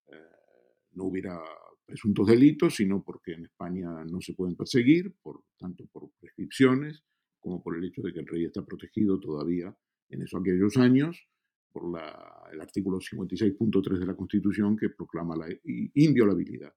[0.06, 0.14] eh,
[0.92, 1.40] no hubiera
[1.84, 7.02] presuntos delitos, sino porque en España no se pueden perseguir, por, tanto por prescripciones
[7.40, 9.74] como por el hecho de que el rey está protegido todavía
[10.10, 11.26] en esos aquellos años
[11.72, 11.98] por
[12.52, 16.74] el artículo 56.3 de la Constitución que proclama la inviolabilidad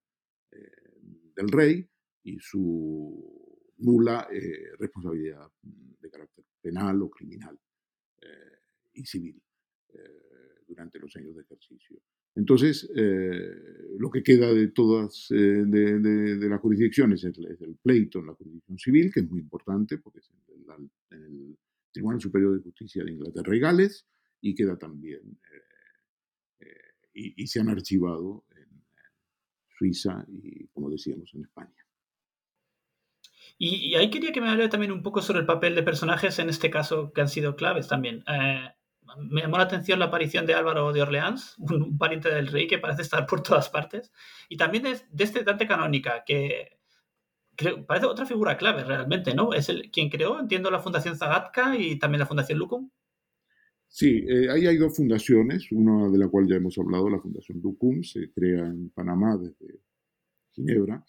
[0.51, 0.71] eh,
[1.35, 1.89] del rey
[2.23, 7.59] y su nula eh, responsabilidad de carácter penal o criminal
[8.93, 9.41] y civil
[10.67, 12.01] durante los años de ejercicio.
[12.35, 18.27] Entonces, eh, lo que queda de todas eh, de, las jurisdicciones es, el pleito en
[18.27, 21.57] la jurisdicción civil, que es muy importante porque es en, el
[21.91, 24.07] Tribunal Superior de Justicia de Inglaterra y Gales,
[24.39, 25.37] y queda también,
[26.61, 26.65] eh,
[27.13, 28.81] y, y, se han archivado en
[29.77, 31.75] Suiza y, como decíamos, en España.
[33.57, 36.49] Y, ahí quería que me hable también un poco sobre el papel de personajes en
[36.49, 38.23] este caso que han sido claves también
[39.17, 42.79] me llamó la atención la aparición de Álvaro de Orleans, un, pariente del rey que
[42.79, 44.11] parece estar por todas partes,
[44.49, 46.79] y también de, este Dante Canónica, que
[47.87, 49.53] parece otra figura clave realmente, ¿no?
[49.53, 52.89] Es el quien creó, entiendo, la Fundación Zagatka y también la Fundación Lucum.
[53.87, 57.59] Sí, eh, ahí hay dos fundaciones, una de la cual ya hemos hablado, la Fundación
[57.61, 59.81] Lucum, se crea en Panamá desde
[60.53, 61.03] Ginebra.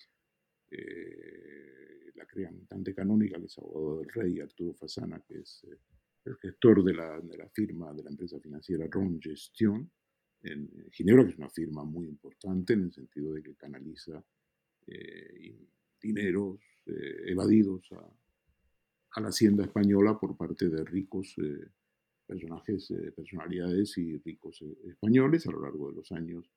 [0.69, 5.79] Eh, la crean Dante Canónica, que es abogado del rey, Arturo Fasana, que es eh,
[6.25, 9.91] el gestor de la, de la firma de la empresa financiera Ron Gestion
[10.43, 14.25] en Ginebra, que es una firma muy importante en el sentido de que canaliza
[14.87, 15.57] eh,
[16.01, 21.69] dineros eh, evadidos a, la hacienda española por parte de ricos eh,
[22.27, 26.51] personajes, personalidades y ricos españoles a lo largo de los años,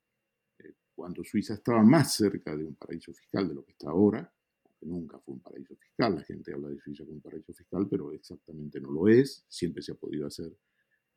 [0.96, 4.34] cuando Suiza estaba más cerca de un paraíso fiscal de lo que está ahora,
[4.82, 6.16] nunca fue un paraíso fiscal.
[6.16, 9.46] La gente habla de Suiza como un paraíso fiscal, pero exactamente no lo es.
[9.48, 10.56] Siempre se ha podido hacer,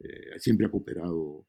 [0.01, 1.47] eh, siempre ha cooperado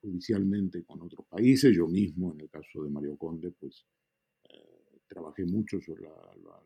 [0.00, 1.74] judicialmente con otros países.
[1.74, 3.86] Yo mismo, en el caso de Mario Conde, pues
[5.08, 6.06] trabajé mucho sobre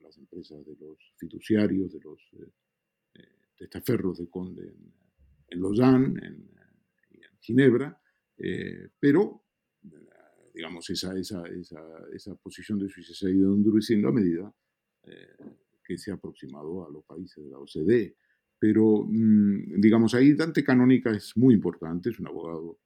[0.03, 2.21] las empresas de los fiduciarios, de los
[3.57, 4.75] testaferros de Conde
[5.49, 6.51] en, Lausanne, en,
[7.11, 7.99] en Ginebra,
[8.99, 9.44] pero
[10.55, 11.81] digamos, esa, esa, esa,
[12.13, 14.55] esa, posición de Suiza se ha ido endureciendo a medida
[15.03, 15.37] eh,
[15.85, 18.17] que se ha aproximado a los países de la OCDE.
[18.59, 22.79] Pero, mm, digamos, ahí Dante Canónica es muy importante, es un abogado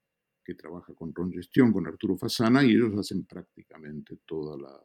[0.43, 4.83] que trabaja con Ron Gestión, con Arturo Fasana, y ellos hacen prácticamente toda la,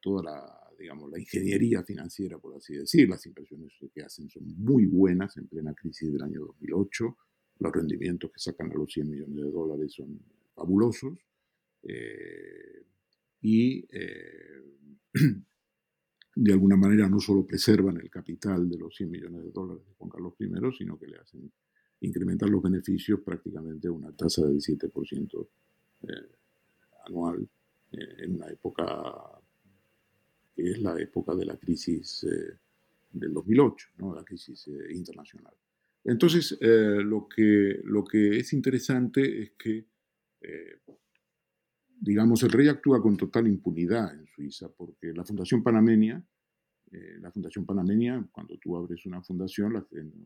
[0.00, 3.08] toda la, digamos, la ingeniería financiera, por así decir.
[3.08, 7.16] Las inversiones que hacen son muy buenas en plena crisis del año 2008.
[7.58, 10.18] Los rendimientos que sacan a los 100 millones de dólares son
[10.54, 11.18] fabulosos.
[11.88, 12.84] Eh,
[13.42, 14.60] y eh,
[16.34, 19.94] de alguna manera no solo preservan el capital de los 100 millones de dólares de
[19.94, 21.50] Juan Carlos I, sino que le hacen
[22.00, 25.48] incrementar los beneficios prácticamente a una tasa del 7%
[26.02, 26.06] eh,
[27.06, 27.48] anual
[27.92, 29.40] en una época
[30.54, 32.26] que es la época de la crisis
[33.12, 34.14] del 2008, ¿no?
[34.14, 35.54] la crisis internacional.
[36.04, 39.86] Entonces, lo, que, lo que es interesante es que
[42.00, 46.24] digamos, el rey actúa con total impunidad en Suiza, porque la Fundación Panameña,
[46.92, 49.84] eh, la Fundación Panameña, cuando tú abres una fundación, la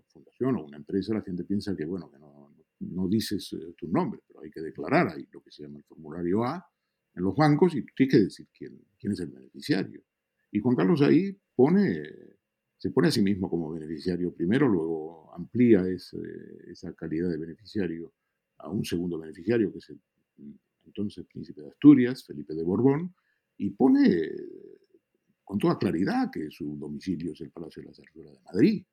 [0.08, 3.88] fundación o una empresa, la gente piensa que, bueno, que no, no dices eh, tu
[3.88, 6.66] nombre, pero hay que declarar ahí lo que se llama el formulario A
[7.14, 10.02] en los bancos y tienes que decir quién, quién es el beneficiario.
[10.50, 12.02] Y Juan Carlos ahí pone,
[12.76, 18.12] se pone a sí mismo como beneficiario primero, luego amplía esa calidad de beneficiario
[18.58, 20.00] a un segundo beneficiario, que es el
[20.90, 23.14] entonces príncipe de Asturias, Felipe de Borbón,
[23.56, 24.30] y pone
[25.44, 28.84] con toda claridad que su domicilio es el Palacio de la Zarzuela de Madrid.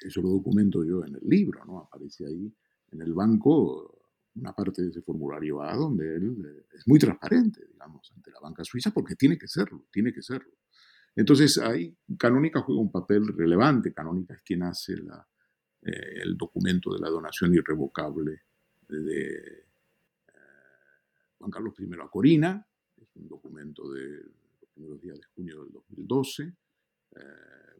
[0.00, 1.78] Eso lo documento yo en el libro, ¿no?
[1.78, 2.52] Aparece ahí
[2.90, 4.00] en el banco
[4.34, 8.40] una parte de ese formulario A donde él eh, es muy transparente, digamos, ante la
[8.40, 10.52] banca suiza, porque tiene que serlo, tiene que serlo.
[11.14, 13.92] Entonces ahí Canónica juega un papel relevante.
[13.92, 15.26] Canónica es quien hace la,
[15.82, 18.42] eh, el documento de la donación irrevocable
[18.88, 19.66] de,
[21.42, 22.64] Juan Carlos I a Corina,
[22.96, 24.22] es un documento de
[24.60, 26.54] los primeros días de junio del 2012, eh,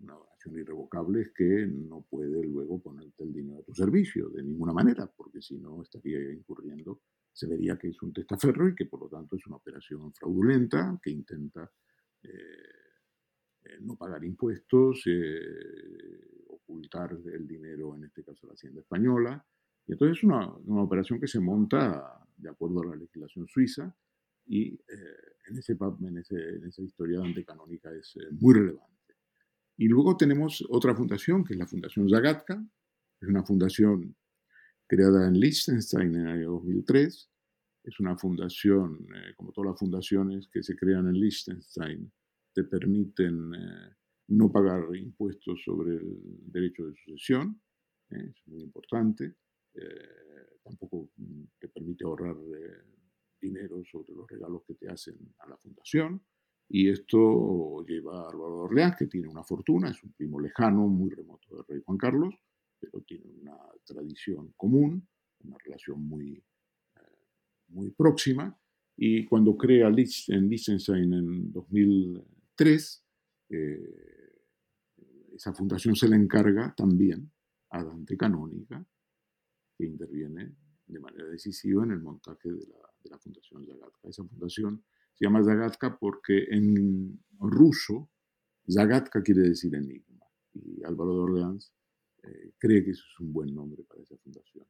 [0.00, 4.42] una donación irrevocable es que no puede luego ponerte el dinero a tu servicio de
[4.42, 8.86] ninguna manera, porque si no estaría incurriendo, se vería que es un testaferro y que
[8.86, 11.70] por lo tanto es una operación fraudulenta que intenta
[12.24, 12.30] eh,
[13.62, 15.04] eh, no pagar impuestos,
[16.48, 19.46] ocultar el dinero, en este caso la Hacienda Española.
[19.86, 23.94] Y entonces es una, una operación que se monta de acuerdo a la legislación suiza,
[24.46, 24.78] y eh,
[25.48, 28.92] en, ese, en, en, esa historia Dante Canónica es eh, muy relevante.
[29.76, 32.64] Y luego tenemos otra fundación, que es la Fundación Zagatka,
[33.20, 34.16] es una fundación
[34.86, 37.30] creada en Liechtenstein en el año 2003,
[37.84, 42.12] es una fundación, eh, como todas las fundaciones que se crean en Liechtenstein,
[42.54, 43.50] te permiten
[44.28, 46.20] no pagar impuestos sobre el
[46.52, 47.58] derecho de sucesión,
[48.10, 49.36] es muy importante
[50.62, 52.84] tampoco mm, te permite ahorrar eh,
[53.40, 56.22] dinero sobre los regalos que te hacen a la fundación.
[56.68, 60.86] Y esto lleva a Álvaro de Orleans, que tiene una fortuna, es un primo lejano,
[60.88, 62.34] muy remoto del rey Juan Carlos,
[62.78, 65.06] pero tiene una tradición común,
[65.40, 66.42] una relación muy,
[66.96, 67.00] eh,
[67.68, 68.58] muy próxima.
[68.96, 73.04] Y cuando crea en Liechtenstein en 2003,
[73.50, 74.42] eh,
[75.34, 77.30] esa fundación se le encarga también
[77.70, 78.86] a Dante Canónica
[79.86, 80.54] interviene
[80.86, 84.08] de manera decisiva en el montaje de la, Fundación Zagatka.
[84.08, 88.10] Esa fundación se llama Zagatka porque en ruso
[88.70, 91.74] Zagatka quiere decir enigma y Álvaro de Orleans
[92.22, 94.66] eh, cree que eso es un buen nombre para esa fundación.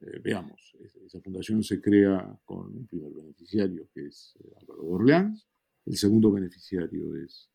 [0.00, 4.88] Eh, veamos, esa fundación se crea con un primer beneficiario que es eh, Álvaro de
[4.88, 5.48] Orleans,
[5.86, 7.50] el segundo beneficiario es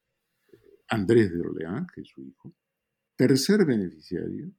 [0.88, 2.54] Andrés de Orleans, que es su hijo,
[3.16, 4.52] tercer beneficiario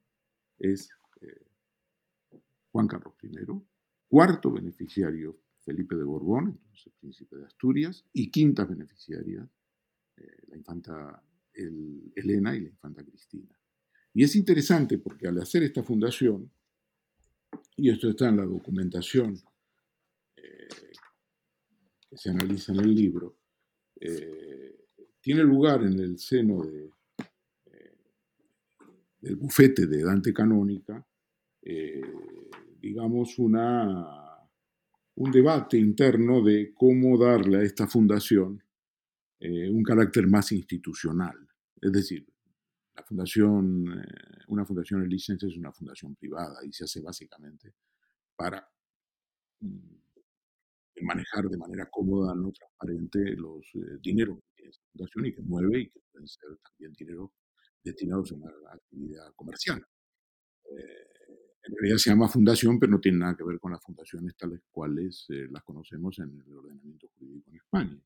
[0.57, 0.89] es
[2.75, 3.29] Juan Carlos I,
[4.09, 9.49] cuarto beneficiario Felipe de Borbón, entonces príncipe de Asturias, y quinta beneficiaria
[10.17, 11.23] eh, la infanta
[11.53, 13.57] Elena y la infanta Cristina.
[14.13, 16.51] Y es interesante porque al hacer esta fundación,
[17.77, 19.39] y esto está en la documentación
[20.35, 20.67] eh,
[22.09, 23.37] que se analiza en el libro,
[24.01, 24.89] eh,
[25.21, 26.91] tiene lugar en el seno del
[29.37, 31.07] bufete de Dante Canónica
[32.85, 34.47] digamos, una,
[35.15, 38.61] un debate interno de cómo darle a esta fundación
[39.39, 41.35] eh, un carácter más institucional.
[41.81, 42.27] Es decir,
[42.95, 47.73] la fundación, eh, una fundación en licencia es una fundación privada y se hace básicamente
[48.35, 48.69] para
[51.01, 55.41] manejar de manera cómoda, no transparente, los eh, dineros que tiene esa fundación y que
[55.41, 57.33] mueve y que pueden ser también dinero
[57.83, 59.83] destinados a una actividad comercial.
[60.65, 61.14] Eh,
[61.67, 64.61] en realidad se llama fundación, pero no tiene nada que ver con las fundaciones tales
[64.71, 67.99] cuales eh, las conocemos en el ordenamiento jurídico en España.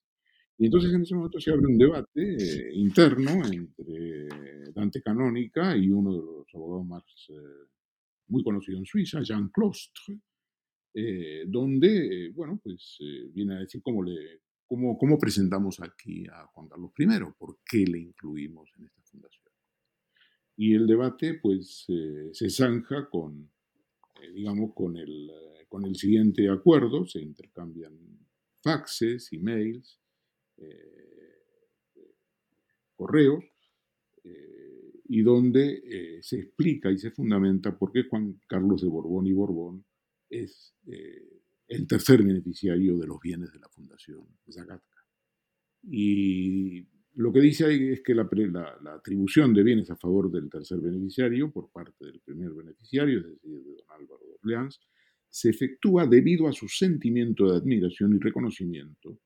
[0.57, 4.27] Y entonces en ese momento se abre un debate interno entre
[4.73, 7.03] Dante Canónica y uno de los abogados más
[8.29, 10.19] muy conocidos en Suiza, Jean Clostre,
[10.93, 16.25] eh, donde, eh, bueno, pues eh, viene a decir cómo, le, cómo, cómo presentamos aquí
[16.27, 17.05] a Juan Carlos I,
[17.37, 18.98] por qué le incluimos en fundación.
[20.61, 21.87] Y el debate, pues,
[22.33, 23.49] se zanja con,
[24.33, 25.31] digamos, con el,
[25.69, 27.97] con el siguiente acuerdo, se intercambian
[28.61, 30.01] faxes, emails,
[32.97, 33.45] correos,
[35.05, 39.85] y donde se explica y se fundamenta por qué Juan Carlos de Borbón y Borbón
[40.29, 45.05] es eh, el tercer beneficiario de los bienes de la Fundación Zagatka.
[45.83, 46.85] Y
[47.15, 48.29] lo que dice ahí es que la,
[48.93, 53.63] atribución de bienes a favor del tercer beneficiario por parte del primer beneficiario, es decir,
[53.63, 54.79] de don Álvaro de Orleans,
[55.27, 59.19] se efectúa debido a su sentimiento de admiración y reconocimiento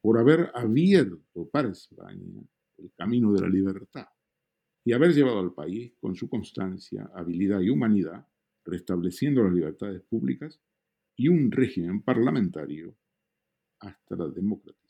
[0.00, 2.42] por haber abierto para España
[2.78, 4.06] el camino de la libertad
[4.84, 8.26] y haber llevado al país con su constancia, habilidad y humanidad
[8.64, 10.60] restableciendo las libertades públicas
[11.16, 12.96] y un régimen parlamentario
[13.80, 14.83] hasta la democratización.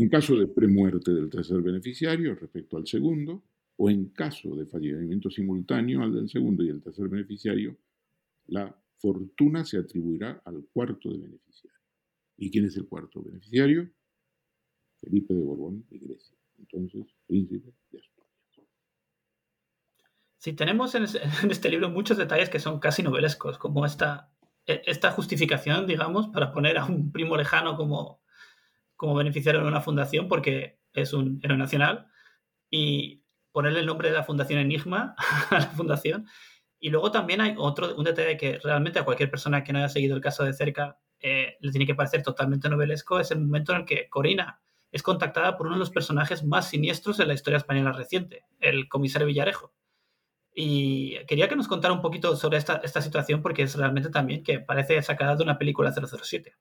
[0.00, 3.42] En caso de premuerte del tercer beneficiario respecto al segundo,
[3.78, 7.76] o en caso de fallecimiento simultáneo al del segundo y el tercer beneficiario,
[8.46, 11.80] la fortuna se atribuirá al cuarto de beneficiario.
[12.36, 13.90] ¿Y quién es el cuarto beneficiario?
[15.00, 18.68] Felipe de Borbón y Grecia, entonces príncipe de Asturias.
[20.36, 21.06] Sí, tenemos en,
[21.50, 24.30] este libro muchos detalles que son casi novelescos, como esta,
[24.64, 28.20] e, esta justificación, digamos, para poner a un primo lejano como,
[28.98, 32.08] como beneficiario de una fundación, porque es un héroe nacional,
[32.68, 33.22] y
[33.52, 35.14] ponerle el nombre de la fundación Enigma
[35.50, 36.26] a la fundación.
[36.78, 39.88] Y luego también hay otro, un detalle que realmente a cualquier persona que no haya
[39.88, 43.72] seguido el caso de cerca eh, le tiene que parecer totalmente novelesco, es el momento
[43.72, 44.60] en el que Corina
[44.92, 48.88] es contactada por uno de los personajes más siniestros en la historia española reciente, el
[48.88, 49.72] comisario Villarejo
[50.60, 54.42] y quería que nos contara un poquito sobre esta, esta situación porque es realmente también
[54.42, 56.56] que parece sacada de una película 007.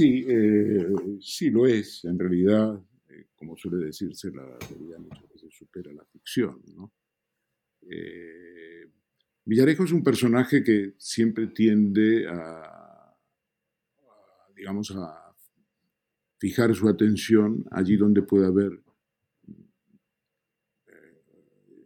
[0.00, 0.86] Sí, eh,
[1.20, 2.06] sí lo es.
[2.06, 6.62] En realidad, eh, como suele decirse, la realidad muchas veces supera la ficción.
[6.74, 6.90] ¿no?
[7.82, 8.90] Eh,
[9.44, 13.14] Villarejo es un personaje que siempre tiende a, a,
[14.56, 15.36] digamos, a
[16.38, 18.82] fijar su atención allí donde puede haber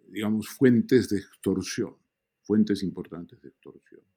[0.06, 1.96] digamos, fuentes de extorsión,
[2.44, 4.13] fuentes importantes de extorsión.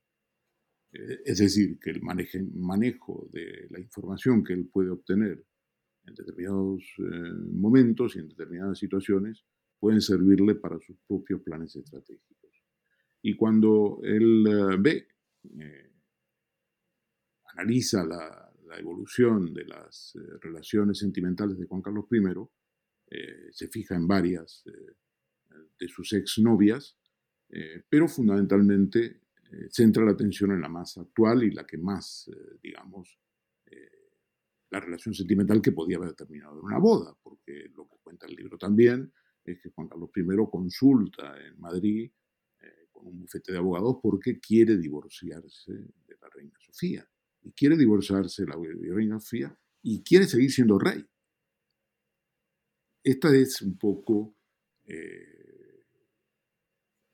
[0.97, 5.45] Eh, es decir, que el manejo de la información que él puede obtener
[6.05, 9.45] en determinados eh, momentos y en determinadas situaciones
[9.79, 12.63] pueden servirle para sus propios planes estratégicos.
[13.21, 15.07] Y cuando él eh, ve,
[17.53, 18.43] analiza la,
[18.79, 22.21] evolución de las relaciones sentimentales de Juan Carlos I,
[23.51, 24.63] se fija en varias
[25.79, 26.97] de sus exnovias,
[27.49, 29.21] eh, pero fundamentalmente
[29.51, 33.19] eh, centra la atención en la más actual y la que más, eh, digamos,
[34.69, 38.35] la relación sentimental que podía haber terminado en una boda, porque lo que cuenta el
[38.35, 39.13] libro también
[39.45, 42.11] es que Juan Carlos I consulta en Madrid
[42.91, 47.09] con un bufete de abogados porque quiere divorciarse de la reina Sofía.
[47.43, 48.57] Y quiere divorciarse de la
[48.93, 51.05] reina Sofía y quiere seguir siendo rey.
[53.01, 54.35] Esta es un poco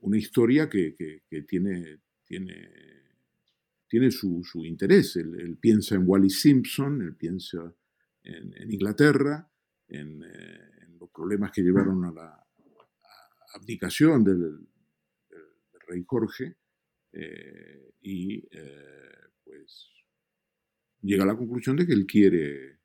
[0.03, 0.95] una historia que,
[1.47, 2.01] tiene,
[2.33, 2.69] tiene,
[3.87, 5.15] tiene su, interés.
[5.17, 7.75] Él, piensa en Wally Simpson, él piensa
[8.23, 9.47] en, Inglaterra,
[9.87, 10.19] en,
[10.99, 12.47] los problemas que llevaron a la
[13.55, 14.67] abdicación del,
[15.85, 16.55] rey Jorge,
[17.11, 19.11] eh, y eh,
[19.43, 19.91] pues
[21.01, 22.79] llega a la conclusión de que él quiere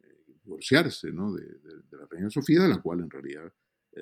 [0.00, 3.50] eh, divorciarse de, la reina Sofía, de la cual en realidad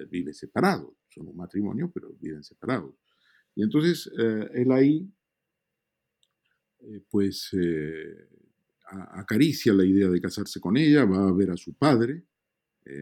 [0.09, 2.95] vive separado son un matrimonio, pero viven separados.
[3.55, 5.11] Y entonces eh, él ahí,
[6.81, 8.29] eh, pues, eh,
[8.91, 12.25] acaricia la idea de casarse con ella, va a ver a su padre,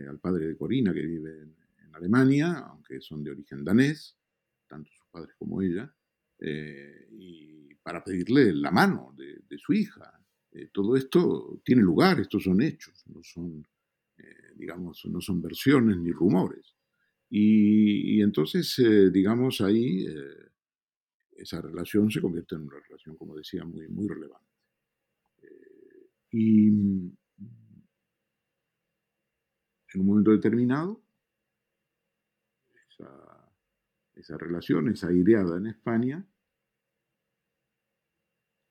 [0.07, 1.57] al padre de Corina, que vive en,
[1.95, 4.17] Alemania, aunque son de origen danés,
[4.69, 5.93] tanto sus padres como ella,
[7.11, 10.13] y para pedirle la mano de, de su hija.
[10.73, 13.67] todo esto tiene lugar, estos son hechos, no son,
[14.55, 16.78] digamos, no son versiones ni rumores.
[17.31, 20.51] Y, entonces, eh, digamos, ahí eh,
[21.33, 24.49] esa relación se convierte en una relación, como decía, muy, muy relevante.
[25.43, 27.17] Eh, y mm,
[29.95, 31.03] en un momento determinado,
[34.17, 36.27] esa, relación es aireada en España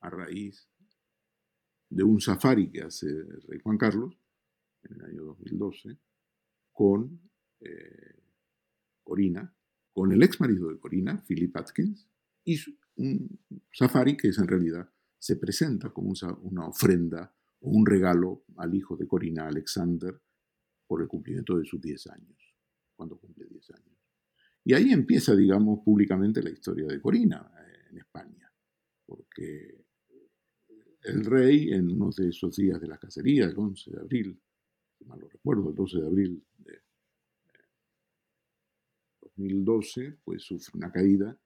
[0.02, 0.70] a raíz
[1.90, 4.20] de un safari que hace el rey Juan Carlos
[4.84, 5.98] en el año 2012
[6.74, 7.22] con
[9.08, 9.56] Corina,
[9.94, 12.10] con el ex marido de Corina, Philip Atkins,
[12.44, 12.58] y
[12.98, 13.40] un
[13.72, 18.98] safari que es en realidad se presenta como una ofrenda o un regalo al hijo
[18.98, 20.22] de Corina, Alexander,
[20.86, 22.38] por el cumplimiento de sus 10 años,
[22.96, 23.98] cuando cumple 10 años.
[24.64, 28.52] Y ahí empieza, digamos, públicamente la historia de Corina eh, en España,
[29.06, 29.86] porque
[31.04, 34.42] el rey, en uno de esos días de la cacería, el 11 de abril,
[34.98, 36.44] si mal lo recuerdo, el 12 de abril
[39.38, 41.38] 2012, pues sufre una caída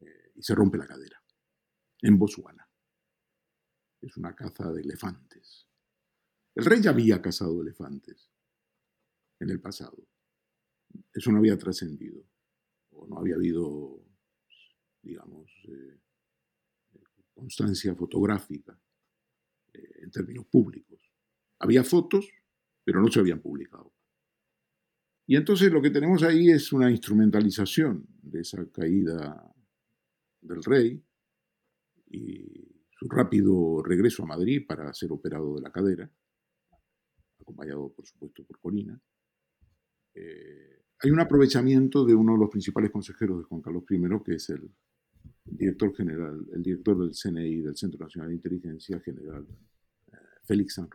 [0.00, 1.22] eh, y se rompe la cadera
[2.02, 2.68] en Botswana.
[4.00, 5.66] Es una caza de elefantes.
[6.54, 8.30] El rey ya había cazado elefantes
[9.40, 9.96] en el pasado.
[11.12, 12.22] Eso no había trascendido,
[12.90, 14.04] o no había habido,
[15.00, 16.00] digamos, eh,
[17.32, 18.78] constancia fotográfica
[19.72, 21.00] eh, en términos públicos.
[21.60, 22.28] Había fotos,
[22.84, 23.91] pero no se habían publicado.
[25.32, 29.50] Y entonces lo que tenemos ahí es una instrumentalización de esa caída
[30.42, 31.02] del rey
[32.10, 36.10] y su rápido regreso a Madrid para ser operado de la cadera,
[37.40, 39.00] acompañado por supuesto por Corina.
[40.12, 44.34] Eh, hay un aprovechamiento de uno de los principales consejeros de Juan Carlos I, que
[44.34, 44.70] es el
[45.46, 49.46] director general, el director del CNI, del Centro Nacional de Inteligencia General,
[50.08, 50.90] eh, Félix San.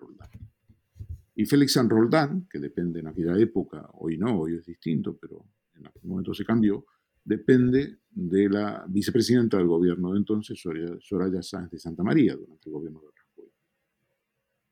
[1.40, 5.46] Y Félix San Roldán, que depende en aquella época, hoy no, hoy es distinto, pero
[5.76, 6.88] en aquel momento se cambió,
[7.24, 12.74] depende de la vicepresidenta del gobierno de entonces, Soraya, Sáenz de Santa María, durante el
[12.74, 13.52] gobierno de Rajoy.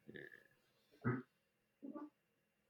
[0.07, 1.22] Eh,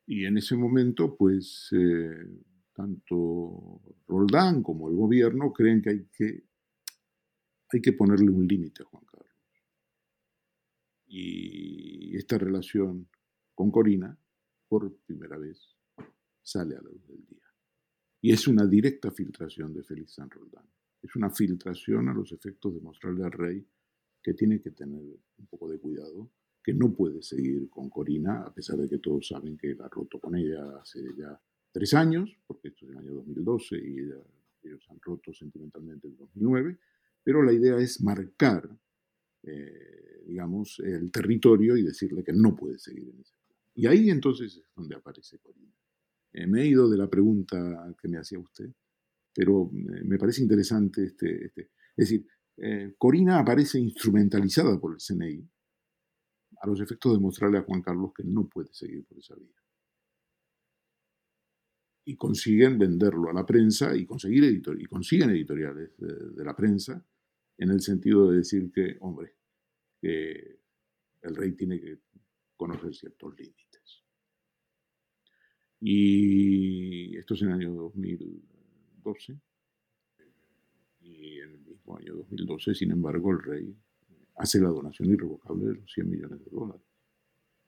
[0.08, 2.44] y en ese momento, pues, eh,
[2.74, 3.80] tanto
[4.10, 6.44] Roldán como el gobierno creen que hay que
[7.72, 9.32] hay que ponerle un límite a Juan Carlos.
[11.08, 13.08] Y esta relación
[13.56, 14.18] con Corina,
[14.68, 15.76] por primera vez,
[16.44, 17.46] sale a la luz del día.
[18.22, 20.66] Y es una directa filtración de Félix San Roldán.
[21.02, 23.66] Es una filtración a los efectos de mostrarle al rey
[24.22, 25.04] que tiene que tener
[25.38, 26.32] un poco de cuidado,
[26.64, 29.88] que no puede seguir con Corina, a pesar de que todos saben que él ha
[29.88, 31.40] roto con ella hace ya
[31.72, 34.00] tres años, porque esto es el año 2012 y
[34.68, 36.80] ellos han roto sentimentalmente en 2009,
[37.24, 38.68] pero la idea es marcar,
[39.44, 43.36] eh, digamos, el territorio y decirle que no puede seguir en ese.
[43.76, 45.74] Y ahí entonces es donde aparece Corina.
[46.34, 48.72] Eh, me he ido de la pregunta que me hacía usted,
[49.34, 51.72] pero eh, me parece interesante este, este.
[51.96, 52.28] Es decir,
[52.98, 55.46] Corina aparece instrumentalizada por el CNI
[56.62, 59.66] a los efectos de mostrarle a Juan Carlos que no puede seguir por esa vía
[62.06, 67.04] y consiguen venderlo a la prensa y, conseguir editor y consiguen editoriales de, la prensa
[67.58, 69.34] en el sentido de decir que, hombre,
[70.02, 72.00] el rey tiene que
[72.56, 73.65] conocer ciertos límites.
[75.88, 79.40] Y esto es en el año 2012.
[81.02, 83.78] Y en el mismo año 2012, sin embargo, el rey
[84.36, 86.82] hace la donación irrevocable de los 100 millones de dólares.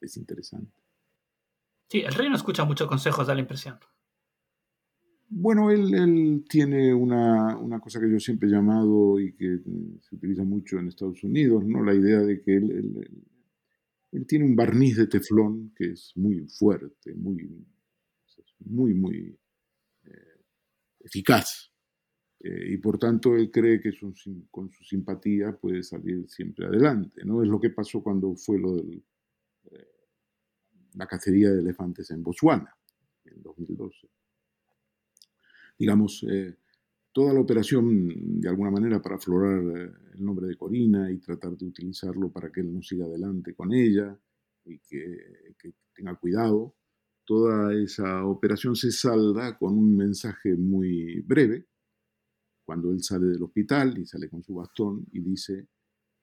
[0.01, 0.73] Es interesante.
[1.89, 3.77] Sí, el rey no escucha muchos consejos, da la impresión.
[5.29, 9.59] Bueno, él, tiene una, cosa que yo siempre he llamado y que
[10.01, 11.83] se utiliza mucho en Estados Unidos, ¿no?
[11.83, 13.05] La idea de que él,
[14.11, 17.47] él, tiene un barniz de teflón que es muy fuerte, muy,
[18.59, 19.37] muy, muy
[20.03, 20.41] eh,
[20.99, 21.71] eficaz.
[22.39, 23.91] Eh, y por tanto él cree que
[24.51, 27.41] con su simpatía puede salir siempre adelante, ¿no?
[27.41, 29.01] Es lo que pasó cuando fue lo de
[29.71, 29.87] eh,
[30.93, 32.75] la cacería de elefantes en Botswana,
[33.25, 34.09] en 2012
[35.79, 36.25] digamos,
[37.11, 39.59] toda la operación, de alguna manera, para aflorar
[40.11, 43.71] el nombre de Corina y tratar de utilizarlo para que él no siga adelante con
[43.71, 44.19] ella
[44.65, 45.45] y que
[45.93, 46.76] tenga cuidado,
[47.27, 51.67] toda esa operación se salda con un mensaje muy breve,
[52.65, 55.67] cuando él sale del hospital y sale con su bastón y dice,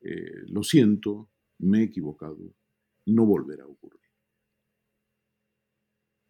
[0.00, 2.38] eh, lo siento, me he equivocado,
[3.07, 4.00] no volverá a ocurrir.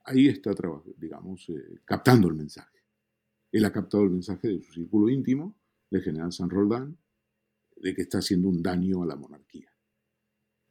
[0.07, 0.51] Ahí está,
[0.99, 1.47] digamos,
[1.85, 2.81] captando el mensaje.
[3.53, 5.57] Él ha captado el mensaje de su círculo íntimo,
[5.89, 6.99] del general San Roldán,
[7.77, 9.73] de que está haciendo un daño a la monarquía.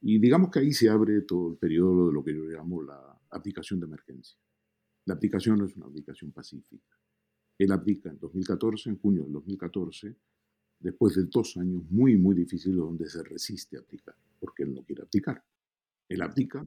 [0.01, 3.12] Y digamos que ahí se abre todo el periodo de lo que yo llamo la
[3.37, 4.37] aplicación de emergencia.
[5.05, 6.97] La aplicación no es una aplicación pacífica.
[7.57, 10.15] Él aplica en 2014, en junio del 2014,
[10.79, 14.83] después de dos años muy, muy difíciles donde se resiste a abdicar, porque él no
[14.83, 15.43] quiere abdicar.
[16.09, 16.65] Él abdica,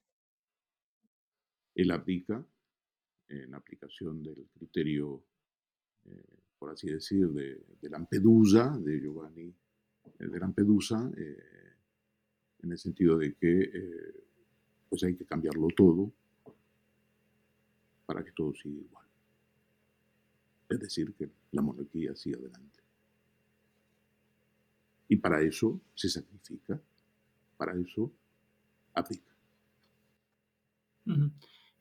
[1.74, 2.44] él abdica
[3.28, 5.22] en aplicación del criterio,
[6.04, 6.24] eh,
[6.58, 11.72] por así decir, de, Lampedusa, de Giovanni eh, de Lampedusa, eh,
[12.62, 14.24] en el sentido de que
[14.88, 16.12] pues hay que cambiarlo todo
[18.06, 19.06] para que todo siga igual.
[20.68, 22.80] Es decir, que la monarquía siga adelante.
[25.08, 26.80] Y para eso se sacrifica,
[27.56, 28.12] para eso
[28.94, 29.32] aplica.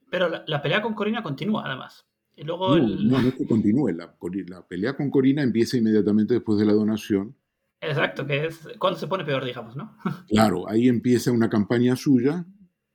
[0.10, 2.06] Pero la, pelea con Corina continúa, además.
[2.36, 3.90] Y luego no, no, es que continúe.
[3.90, 4.16] La,
[4.48, 7.36] la, pelea con Corina empieza inmediatamente después de la donación.
[7.82, 9.98] Exacto, que es cuando se pone peor, digamos, ¿no?
[10.28, 12.46] claro, ahí empieza una campaña suya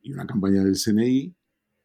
[0.02, 1.34] y una campaña del CNI.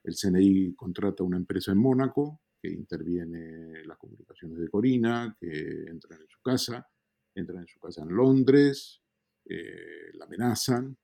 [0.06, 5.86] El CNI contrata una empresa en Mónaco que interviene en las comunicaciones de Corina, que
[5.88, 6.88] entra en su casa,
[7.34, 9.02] entran en su casa en Londres,
[9.46, 10.96] eh, la amenazan,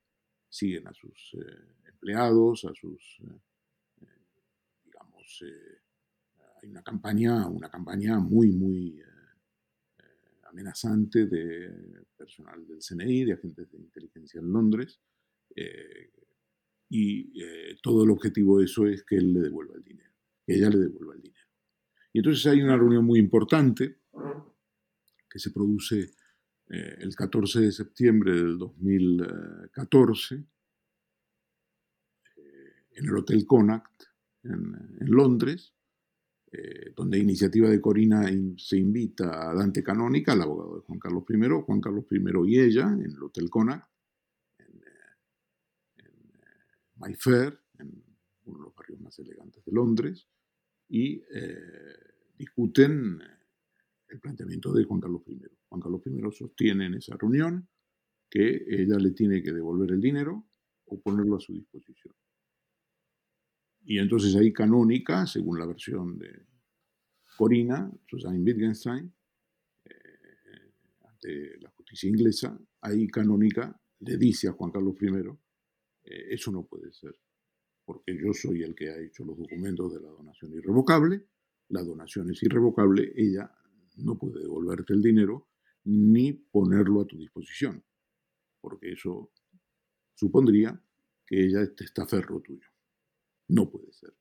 [0.48, 4.08] siguen a sus eh, empleados, a sus, eh,
[4.86, 5.44] digamos,
[6.62, 9.02] hay una campaña, una campaña muy, muy
[10.44, 15.00] amenazante de personal del CNI, de agentes de inteligencia en Londres,
[16.94, 17.34] y
[17.82, 20.12] todo el objetivo de eso es que él le devuelva el dinero,
[20.46, 21.48] que ella le devuelva el dinero.
[22.14, 24.02] Y entonces hay una reunión muy importante
[25.30, 26.12] que se produce
[26.70, 30.44] eh, el 14 de septiembre del 2014 eh,
[32.92, 34.04] en el Hotel Connacht
[34.44, 35.74] en, Londres,
[36.52, 38.24] eh, donde iniciativa de Corina
[38.58, 42.60] se invita a Dante Canónica, el abogado de Juan Carlos I, Juan Carlos I y
[42.60, 43.88] ella, en el Hotel Connacht,
[44.58, 44.82] en,
[45.98, 46.06] en
[47.02, 48.04] Mayfair, en
[48.46, 50.28] uno de los barrios más elegantes de Londres,
[50.88, 51.22] y
[52.38, 53.22] discuten
[54.10, 55.42] el planteamiento de Juan Carlos I.
[55.70, 57.68] Juan Carlos I sostiene en esa reunión
[58.30, 60.48] que ella le tiene que devolver el dinero
[60.86, 62.14] o ponerlo a su disposición.
[63.84, 66.46] Y entonces ahí Canónica, según la versión de
[67.38, 69.12] Corina, Susanne Wittgenstein,
[69.86, 70.74] eh,
[71.06, 75.08] ante la justicia inglesa, ahí Canónica le dice a Juan Carlos I,
[76.12, 77.16] eh, eso no puede ser,
[77.86, 81.26] porque yo soy el que ha hecho los documentos de la donación irrevocable,
[81.70, 83.52] la donación es irrevocable, ella
[83.98, 85.48] no puede devolverte el dinero
[85.86, 87.84] ni ponerlo a tu disposición,
[88.60, 89.32] porque eso
[90.14, 90.80] supondría
[91.26, 92.68] que ella te está tuyo.
[93.48, 94.14] No puede ser.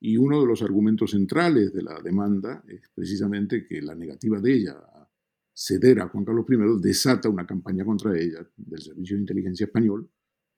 [0.00, 4.54] Y uno de los argumentos centrales de la demanda es precisamente que la negativa de
[4.54, 5.10] ella a
[5.52, 10.08] ceder a Juan Carlos I desata una campaña contra ella del Servicio de Inteligencia Español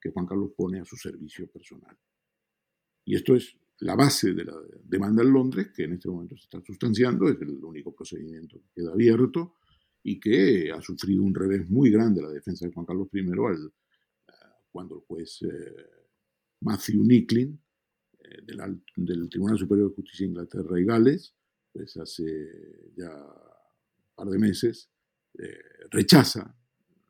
[0.01, 1.96] que Juan Carlos pone a su servicio personal.
[3.05, 6.44] Y esto es la base de la demanda en Londres, que en este momento se
[6.44, 9.57] está sustanciando, es el único procedimiento que queda abierto
[10.03, 13.66] y que ha sufrido un revés muy grande la defensa de Juan Carlos I al,
[13.66, 14.32] eh,
[14.70, 15.86] cuando el juez eh,
[16.61, 17.61] Matthew Nicklin
[18.18, 18.42] eh,
[18.96, 21.34] del, Tribunal Superior de Justicia de Inglaterra y Gales,
[21.72, 24.90] pues hace ya un par de meses,
[25.90, 26.55] rechaza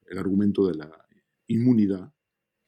[0.07, 1.09] el argumento de la
[1.47, 2.13] inmunidad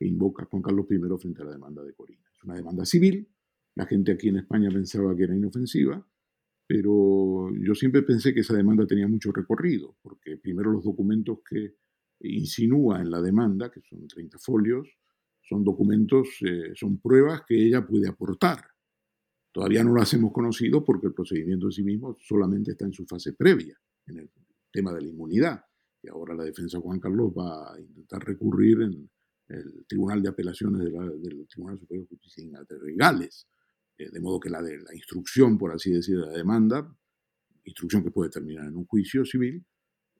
[0.06, 2.24] invoca Juan Carlos I frente a la demanda de Corina.
[2.34, 3.28] Es una demanda civil,
[3.74, 6.06] la gente aquí en España pensaba que era inofensiva,
[6.66, 11.76] pero yo siempre pensé que esa demanda tenía mucho recorrido, porque primero los documentos que
[12.20, 14.88] insinúa en la demanda, que son 30 folios,
[15.42, 18.64] son documentos, eh, son pruebas que ella puede aportar.
[19.50, 23.04] Todavía no las hemos conocido porque el procedimiento en sí mismo solamente está en su
[23.04, 24.30] fase previa, en el
[24.70, 25.64] tema de la inmunidad.
[26.02, 29.10] Y ahora la defensa Juan Carlos va a intentar recurrir en
[29.52, 33.46] el Tribunal de Apelaciones del Tribunal Superior de Justicia de Inglaterra Gales.
[33.98, 36.96] Eh, de modo que la, de, la instrucción, por así decir, de la demanda,
[37.64, 39.64] instrucción que puede terminar en un juicio civil,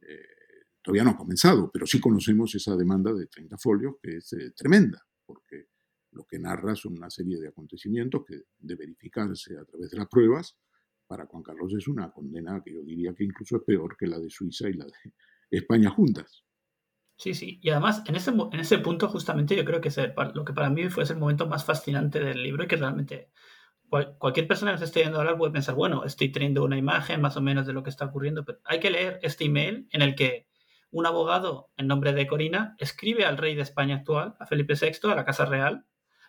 [0.03, 0.21] eh,
[0.83, 4.53] todavía no ha comenzado, pero sí conocemos esa demanda de 30 folios que es eh,
[4.55, 5.69] tremenda, porque
[6.13, 10.09] lo que narra son una serie de acontecimientos que de verificarse a través de las
[10.09, 10.57] pruebas,
[11.07, 14.19] para Juan Carlos es una condena que yo diría que incluso es peor que la
[14.19, 14.93] de Suiza y la de
[15.51, 16.43] España juntas.
[17.23, 19.97] Sí, sí, y además en ese, en ese punto justamente yo creo que es
[20.35, 23.31] lo que para mí fue el momento más fascinante del libro y que realmente
[24.19, 27.37] cualquier persona que se esté viendo hablar puede pensar, bueno, estoy teniendo una imagen más
[27.37, 30.17] o menos de lo que está ocurriendo, pero hay que leer este email en el
[30.17, 30.49] que
[30.91, 35.09] un abogado en nombre de Corina escribe al rey de España actual, a Felipe VI,
[35.09, 35.87] a la Casa Real,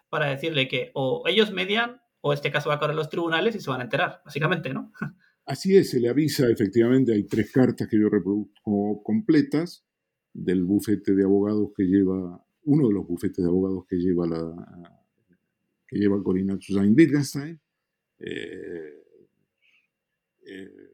[0.09, 3.61] para decirle que o ellos median o este caso va a correr los tribunales y
[3.61, 4.91] se van a enterar, básicamente, ¿no?
[5.47, 9.87] Así es, se le avisa, efectivamente, hay tres cartas que yo reproduzco completas
[10.33, 15.03] del bufete de abogados que lleva, uno de los bufetes de abogados que lleva la,
[15.87, 17.59] que lleva Corina Susan Wittgenstein.
[18.19, 19.03] Eh,
[20.45, 20.93] eh,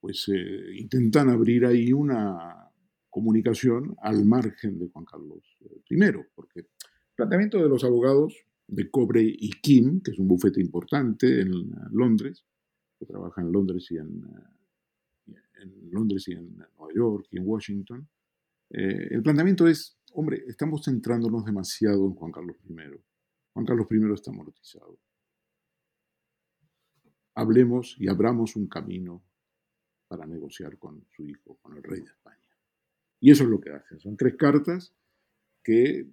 [0.00, 2.70] pues eh, intentan abrir ahí una
[3.08, 5.42] comunicación al margen de Juan Carlos
[5.88, 5.96] I,
[6.34, 6.66] porque el
[7.14, 8.34] planteamiento de los abogados
[8.66, 11.50] de Cobre y Kim, que es un bufete importante en
[11.90, 12.44] Londres,
[12.98, 14.22] que trabaja en Londres y en,
[15.60, 18.08] en Londres y en Nueva York y en Washington,
[18.70, 22.74] el planteamiento es, hombre, estamos centrándonos demasiado en Juan Carlos I.
[23.52, 24.98] Juan Carlos I está amortizado.
[27.34, 29.22] Hablemos y abramos un camino
[30.08, 32.36] para negociar con su hijo, con el rey de España.
[33.20, 34.00] Y eso es lo que hacen.
[34.00, 34.94] Son tres cartas
[35.62, 36.06] que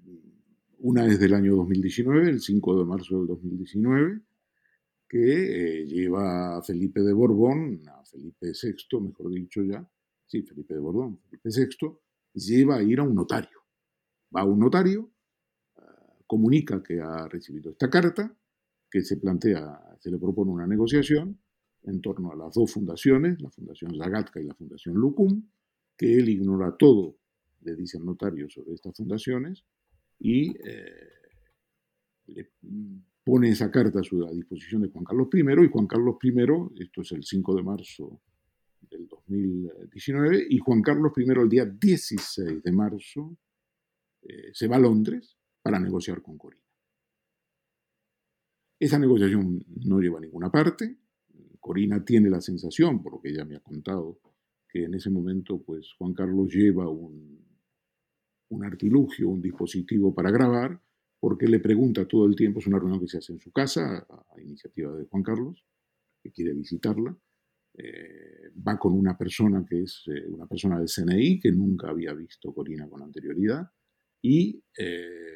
[0.80, 4.22] una es del año 2019, el 5 de marzo del 2019,
[5.08, 9.88] que eh, lleva a Felipe de Borbón, a Felipe VI, mejor dicho ya,
[10.26, 11.98] sí, Felipe de Borbón, Felipe VI,
[12.34, 13.62] lleva a ir a un notario.
[14.36, 15.10] Va a un notario,
[15.78, 18.36] ah, comunica que ha recibido esta carta,
[18.90, 21.40] que se plantea, se le propone una negociación
[21.84, 25.48] en torno a las dos fundaciones, la Fundación Zagatka y la Fundación Lucum,
[25.98, 27.18] que él ignora todo,
[27.62, 29.64] le dice al notario sobre estas fundaciones,
[30.20, 31.12] y eh,
[32.28, 32.52] le
[33.28, 37.02] pone esa carta a, su, disposición de Juan Carlos I, y Juan Carlos I, esto
[37.02, 38.22] es el 5 de marzo
[38.90, 43.38] del 2019, y Juan Carlos I el día 16 de marzo
[44.22, 46.64] eh, se va a Londres para negociar con Corina.
[48.80, 50.98] Esa negociación no lleva a ninguna parte.
[51.60, 54.22] Corina tiene la sensación, por lo que ella me ha contado,
[54.70, 57.46] que en ese momento pues, Juan Carlos lleva un,
[58.48, 60.82] un artilugio, un dispositivo para grabar,
[61.20, 64.06] porque le pregunta todo el tiempo, es una reunión que se hace en su casa,
[64.10, 65.66] a, iniciativa de Juan Carlos,
[66.22, 67.18] que quiere visitarla.
[67.74, 72.14] Eh, va con una persona que es eh, una persona del CNI, que nunca había
[72.14, 73.70] visto Corina con anterioridad,
[74.22, 75.28] y eh,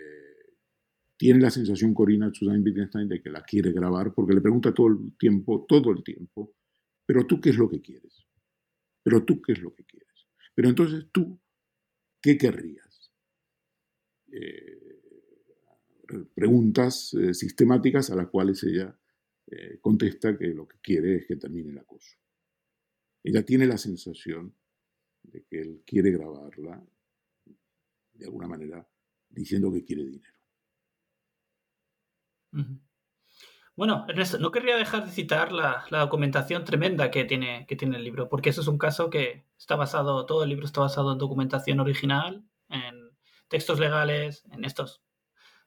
[1.17, 4.87] tiene la sensación Corina Susan Wittgenstein de que la quiere grabar, porque le pregunta todo
[4.87, 6.55] el tiempo, todo el tiempo,
[7.05, 8.25] pero tú qué es lo que quieres,
[9.03, 11.39] pero tú qué es lo que quieres, pero entonces tú,
[12.21, 13.11] ¿qué querrías?
[14.31, 14.90] Eh,
[16.33, 18.95] preguntas eh, sistemáticas a las cuales ella
[19.47, 22.17] eh, contesta que lo que quiere es que termine el acoso.
[23.23, 24.55] Ella tiene la sensación
[25.23, 26.83] de que él quiere grabarla
[28.13, 28.87] de alguna manera
[29.29, 30.33] diciendo que quiere dinero.
[33.75, 37.97] Bueno, Ernesto, no querría dejar de citar la, la, documentación tremenda que tiene, que tiene
[37.97, 41.13] el libro, porque eso es un caso que está basado, todo el libro está basado
[41.13, 43.11] en documentación original, en
[43.47, 45.01] textos legales, en estos,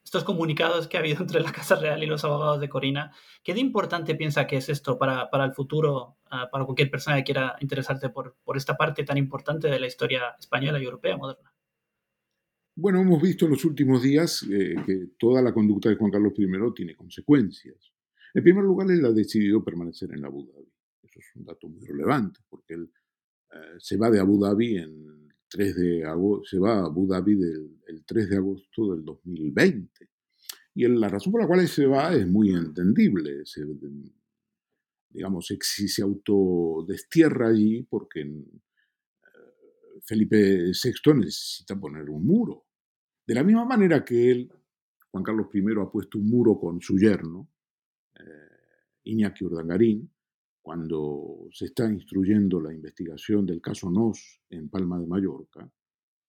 [0.05, 3.13] estos comunicados que ha habido entre la Casa Real y los abogados de Corina.
[3.43, 7.17] ¿Qué de importante piensa que es esto para, para el futuro, uh, para cualquier persona
[7.17, 11.17] que quiera interesarse por, por esta parte tan importante de la historia española y europea
[11.17, 11.53] moderna?
[12.77, 16.33] Bueno, hemos visto en los últimos días eh, que toda la conducta de Juan Carlos
[16.37, 17.93] I tiene consecuencias.
[18.35, 20.73] En primer lugar, él ha decidido permanecer en Abu Dhabi.
[21.05, 22.91] Eso es un dato muy relevante, porque él
[23.53, 25.24] eh, se va de Abu Dhabi en
[25.55, 27.35] 3 de agosto, se va a Abu Dhabi
[27.87, 30.09] el 3 de agosto del 2020.
[30.75, 33.47] Y la razón por la cual se va es muy entendible.
[33.47, 33.65] Se,
[35.11, 38.35] digamos, se autodestierra allí porque eh,
[40.03, 42.67] Felipe VI necesita poner un muro.
[43.25, 44.53] De la misma manera que él,
[45.13, 47.49] Juan Carlos I, ha puesto un muro con su yerno,
[48.19, 50.11] eh, Iñaki Urdangarín,
[50.65, 55.71] cuando se está instruyendo la investigación del caso Nos en Palma de Mallorca,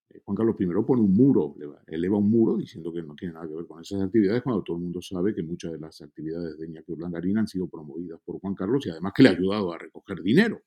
[0.09, 1.55] eh, Juan Carlos I pone un muro,
[1.87, 4.75] eleva un muro diciendo que no tiene nada que ver con esas actividades, cuando todo
[4.75, 8.41] el mundo sabe que muchas de las actividades de Iñaki Urdangarín han sido promovidas por
[8.41, 10.61] Juan Carlos y además que le ha ayudado a recoger dinero.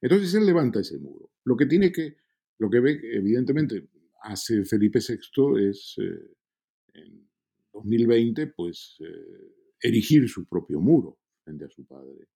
[0.00, 1.30] Entonces él levanta ese muro.
[1.44, 2.16] Lo que tiene que,
[2.58, 3.90] lo que ve, evidentemente,
[4.24, 6.34] hace Felipe VI es, eh,
[6.94, 7.28] en
[7.72, 12.28] 2020, pues, eh, erigir su propio muro frente a su padre.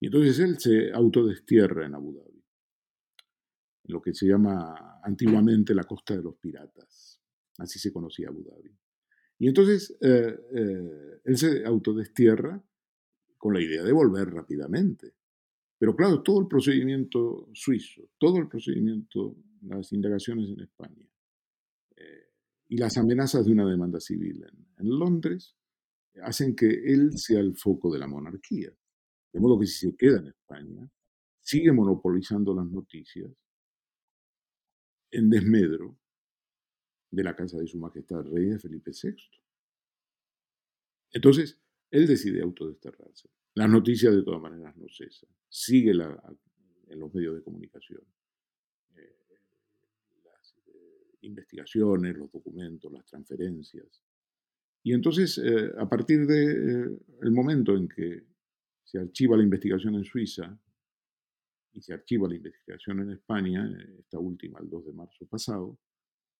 [0.00, 2.42] Y entonces él se autodestierra en Abu Dhabi,
[3.84, 7.20] en lo que se llama antiguamente la costa de los piratas.
[7.58, 8.74] Así se conocía Abu Dhabi.
[9.38, 12.62] Y entonces eh, eh, él se autodestierra
[13.36, 15.14] con la idea de volver rápidamente.
[15.78, 21.06] Pero claro, todo el procedimiento suizo, todo el procedimiento, las indagaciones en España
[21.96, 22.28] eh,
[22.68, 24.44] y las amenazas de una demanda civil
[24.78, 25.56] en Londres
[26.22, 28.70] hacen que él sea el foco de la monarquía.
[29.32, 30.90] De modo que si se queda en España,
[31.40, 33.30] sigue monopolizando las noticias
[35.10, 35.98] en desmedro
[37.10, 39.16] de la casa de su majestad rey de Felipe VI.
[41.12, 41.58] Entonces,
[41.90, 43.28] él decide autodesterrarse.
[43.54, 45.28] Las noticias de todas maneras no cesan.
[45.48, 48.02] Sigue en los medios de comunicación.
[48.96, 49.16] Eh,
[50.24, 54.02] las eh, investigaciones, los documentos, las transferencias.
[54.82, 58.24] Y entonces, eh, a partir del de, eh, momento en que
[58.84, 60.58] se archiva la investigación en Suiza,
[61.72, 65.78] y se archiva la investigación en España, esta última el 2 de marzo pasado,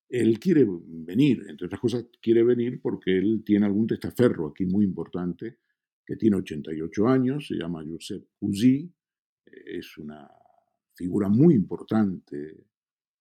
[0.08, 4.84] él quiere venir, entre otras cosas, quiere venir porque él tiene algún testaferro aquí muy
[4.84, 5.58] importante,
[6.04, 8.92] que tiene 88 años, se llama Josep Cusí,
[9.44, 10.28] es una
[10.94, 12.66] figura muy importante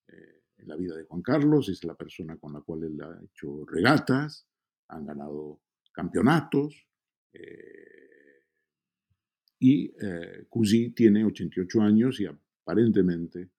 [0.08, 3.22] eh, en la vida de Juan Carlos, es la persona con la cual él ha
[3.24, 4.48] hecho regatas,
[4.90, 5.62] han ganado
[5.92, 6.88] campeonatos,
[7.34, 7.90] eh,
[9.60, 10.48] y eh,
[10.96, 13.50] tiene 88 años y aparentemente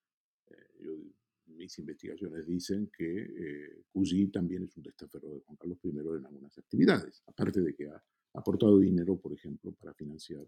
[1.61, 6.57] mis investigaciones dicen que eh, también es un testaferro de Juan Carlos I en algunas
[6.57, 8.03] actividades, aparte de que ha
[8.33, 10.47] aportado dinero, por ejemplo, para financiar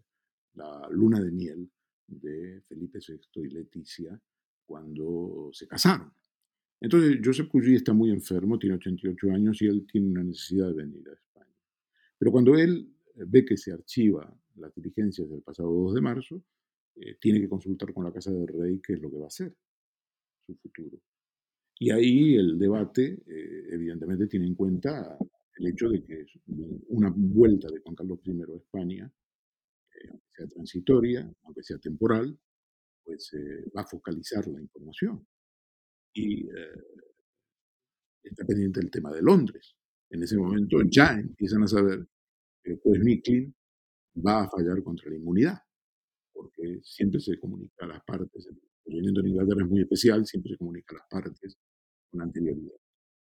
[0.54, 1.70] la luna de miel
[2.06, 4.18] de Felipe VI y Leticia
[4.64, 6.10] cuando se casaron.
[6.82, 10.74] Entonces, Joseph Cusí está muy enfermo, tiene 88 años y él tiene una necesidad de
[10.74, 11.54] venir a España.
[12.18, 16.42] Pero cuando él eh, ve que se archiva las diligencias del pasado 2 de marzo,
[16.96, 19.28] eh, tiene que consultar con la Casa del Rey qué es lo que va a
[19.28, 19.54] hacer
[20.44, 21.00] su futuro.
[21.78, 25.16] Y ahí el debate, eh, evidentemente, tiene en cuenta
[25.58, 26.26] el hecho de que
[26.88, 29.12] una vuelta de Juan Carlos I a España,
[30.10, 32.36] aunque sea transitoria, aunque sea temporal,
[33.04, 33.30] pues
[33.76, 35.24] va a focalizar la información.
[36.14, 36.46] Y
[38.22, 39.74] está pendiente el tema de Londres.
[40.10, 42.06] En ese momento ya empiezan a saber
[42.62, 43.54] que pues Micklin
[44.26, 45.58] va a fallar contra la inmunidad,
[46.32, 50.52] porque siempre se comunica a las partes, el procedimiento en Inglaterra es muy especial, siempre
[50.52, 51.58] se comunica a las partes
[52.10, 52.76] con anterioridad.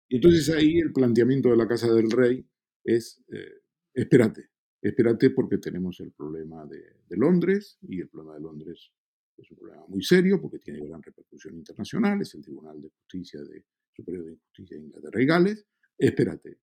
[0.08, 2.46] Y entonces ahí el planteamiento de la Casa del Rey
[2.84, 3.62] es, eh,
[3.94, 4.50] espérate,
[4.82, 8.92] espérate porque tenemos el problema de, de, Londres y el problema de Londres
[9.38, 13.42] es un problema muy serio porque tiene gran repercusión internacional, es el Tribunal de Justicia
[13.44, 15.66] de Superior de Justicia de Inglaterra y Gales,
[15.98, 16.60] espérate.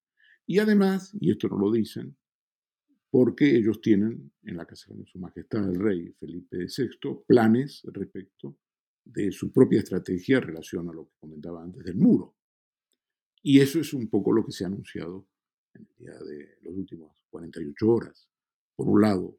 [0.47, 2.17] Y además, y esto no lo dicen,
[3.11, 8.59] porque ellos tienen en la Casa de Su Majestad el Rey Felipe VI planes respecto
[9.05, 12.37] de su propia estrategia en relación a lo que comentaba antes del muro.
[13.43, 15.29] Y eso es un poco lo que se ha anunciado
[15.75, 18.29] en el día de los últimos 48 horas.
[18.75, 19.39] Por un lado,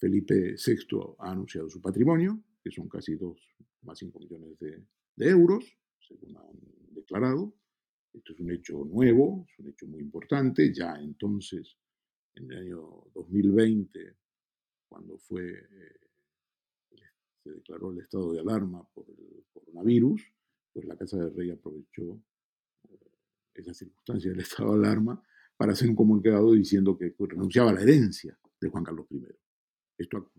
[0.00, 4.82] Felipe VI ha anunciado su patrimonio, que son casi 2,5 millones de,
[5.28, 7.54] euros, según han declarado.
[8.14, 10.72] Esto es un hecho nuevo, es un hecho muy importante.
[10.72, 11.76] Ya entonces,
[12.34, 14.16] en el año 2020,
[14.88, 16.00] cuando fue eh,
[17.42, 20.22] se declaró el estado de alarma por el coronavirus,
[20.72, 22.22] pues la Casa del Rey aprovechó
[22.88, 22.98] eh,
[23.54, 25.22] esa circunstancia del estado de alarma
[25.56, 29.26] para hacer un comunicado diciendo que renunciaba a la herencia de Juan Carlos I.
[30.00, 30.32] Esto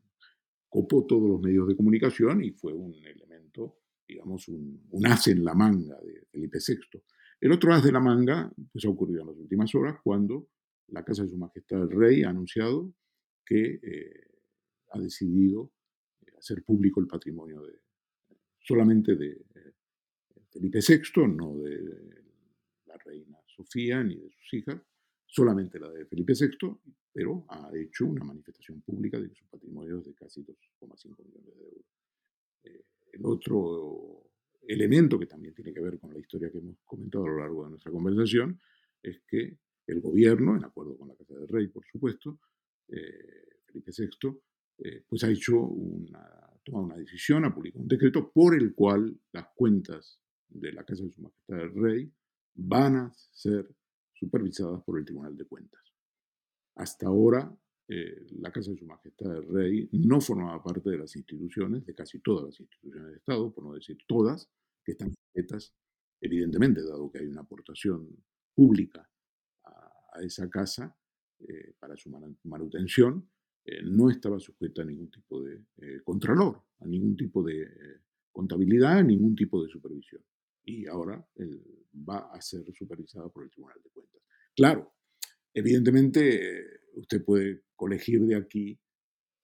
[0.67, 5.43] copó todos los medios de comunicación y fue un elemento, digamos, un, un as en
[5.43, 7.01] la manga de Felipe VI.
[7.39, 10.49] El otro as de la manga pues, ha ocurrido en las últimas horas cuando
[10.87, 12.93] la Casa de Su Majestad el Rey ha anunciado
[13.45, 14.27] que eh,
[14.91, 15.71] ha decidido
[16.37, 17.61] hacer público el patrimonio
[18.59, 19.73] solamente de eh,
[20.51, 22.23] Felipe VI, no de
[22.85, 24.81] la reina Sofía ni de sus hijas,
[25.25, 26.77] solamente la de Felipe VI,
[27.13, 31.55] pero ha hecho una manifestación pública de que su patrimonio es de casi 2,5 millones
[31.55, 31.85] de euros.
[32.63, 34.29] Eh, el otro
[34.67, 37.63] elemento que también tiene que ver con la historia que hemos comentado a lo largo
[37.65, 38.59] de nuestra conversación
[39.01, 39.57] es que
[39.87, 42.39] el gobierno, en acuerdo con la Casa del Rey, por supuesto,
[42.87, 44.39] eh, Felipe VI,
[44.77, 49.19] eh, pues ha hecho una, tomado una decisión, ha publicado un decreto por el cual
[49.31, 52.11] las cuentas de la Casa de Su Majestad el Rey
[52.55, 53.67] van a ser
[54.13, 55.81] supervisadas por el Tribunal de Cuentas.
[56.75, 57.55] Hasta ahora,
[57.87, 61.93] eh, la Casa de Su Majestad el Rey no formaba parte de las instituciones, de
[61.93, 64.49] casi todas las instituciones de Estado, por no decir todas,
[64.83, 65.73] que están sujetas,
[66.21, 68.07] evidentemente, dado que hay una aportación
[68.55, 69.09] pública
[69.65, 70.95] a, esa casa
[71.39, 72.09] eh, para su
[72.43, 73.29] manutención,
[73.65, 75.65] eh, no estaba sujeta a ningún tipo de
[76.03, 77.67] contralor, a ningún tipo de
[78.31, 80.23] contabilidad, a ningún tipo de supervisión.
[80.63, 81.25] Y ahora
[82.07, 84.21] va a ser supervisada por el Tribunal de Cuentas.
[84.55, 84.93] Claro,
[85.53, 88.79] evidentemente usted puede colegir de aquí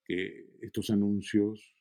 [0.04, 1.74] que estos anuncios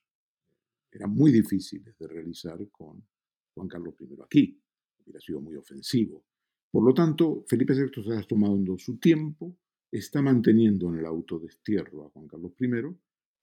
[0.91, 3.05] eran muy difíciles de realizar con
[3.53, 4.61] Juan Carlos I aquí.
[5.03, 6.25] Hubiera sido muy ofensivo.
[6.71, 9.57] Por lo tanto, Felipe VI se ha tomado su tiempo,
[9.91, 12.71] está manteniendo en el autodestierro a Juan Carlos I,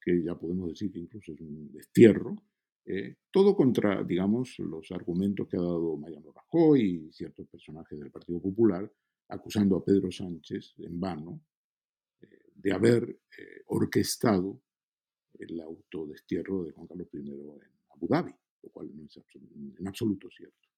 [0.00, 2.36] que ya podemos decir que incluso es un destierro,
[2.86, 8.10] eh, todo contra, digamos, los argumentos que ha dado Mariano Rajoy y ciertos personajes del
[8.10, 8.90] Partido Popular,
[9.28, 11.40] acusando a Pedro Sánchez en vano
[12.20, 14.60] eh, de haber eh, orquestado
[15.38, 19.20] el autodestierro de Juan Carlos I en Abu Dhabi, lo cual no es
[19.78, 20.68] en absoluto cierto.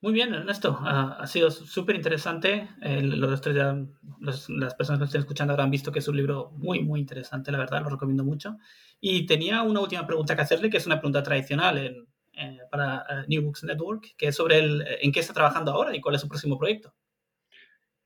[0.00, 0.78] Muy bien, Ernesto.
[0.82, 2.68] ha sido súper interesante.
[2.80, 3.86] los ya,
[4.20, 7.58] las personas que estén escuchando habrán visto que es un libro muy, muy interesante, la
[7.58, 8.58] verdad, lo recomiendo mucho.
[9.00, 12.06] Y tenía una última pregunta que hacerle, que es una pregunta tradicional en,
[12.36, 15.96] eh, para eh, New Books Network, que es sobre el, en qué está trabajando ahora
[15.96, 16.94] y cuál es su próximo proyecto.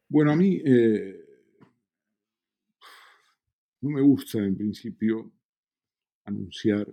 [0.08, 1.24] Bueno, a mí eh,
[3.80, 5.32] no me gusta en principio
[6.24, 6.86] anunciar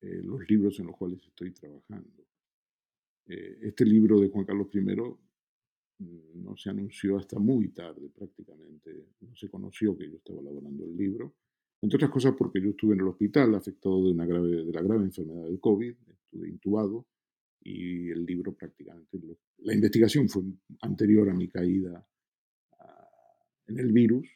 [0.00, 2.26] los libros en los cuales estoy trabajando.
[3.26, 9.34] este libro de Juan Carlos I mm, no se anunció hasta muy tarde prácticamente, no
[9.34, 11.34] se conoció que yo estaba elaborando el libro
[11.82, 14.82] entre otras cosas porque yo estuve en el hospital afectado de, una grave, de la
[14.82, 15.94] grave enfermedad del COVID,
[16.26, 17.06] estuve intubado
[17.60, 19.18] y el libro prácticamente,
[19.58, 20.42] la investigación fue
[20.82, 22.06] anterior a mi caída
[23.66, 24.28] en el virus,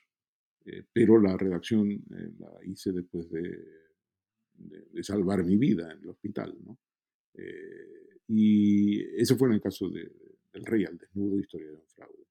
[0.64, 3.80] eh, pero la redacción eh, la hice después de,
[5.02, 6.54] salvar mi vida en el hospital.
[6.62, 6.78] ¿no?
[7.34, 10.12] Eh, y ese fue en el caso de,
[10.52, 12.26] del rey al desnudo, historia de un fraude.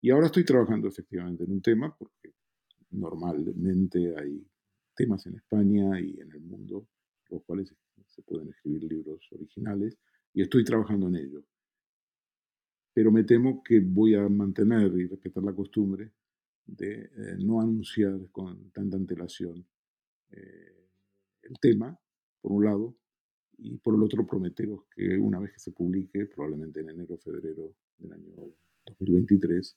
[0.00, 2.34] Y ahora estoy trabajando efectivamente en un tema porque
[2.90, 4.46] normalmente hay
[4.94, 6.86] temas en España y en el mundo,
[7.30, 7.74] los cuales
[8.06, 9.98] se pueden escribir libros originales,
[10.32, 11.44] y estoy trabajando en ello.
[12.92, 16.12] Pero me temo que voy a mantener y respetar la costumbre
[16.66, 19.66] de eh, no anunciar con tanta antelación
[20.30, 20.88] eh,
[21.42, 21.98] el tema,
[22.40, 22.96] por un lado,
[23.58, 27.18] y por el otro prometeros que una vez que se publique, probablemente en enero o
[27.18, 28.32] febrero del año
[28.86, 29.76] 2023,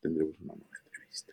[0.00, 1.32] tendremos una nueva entrevista.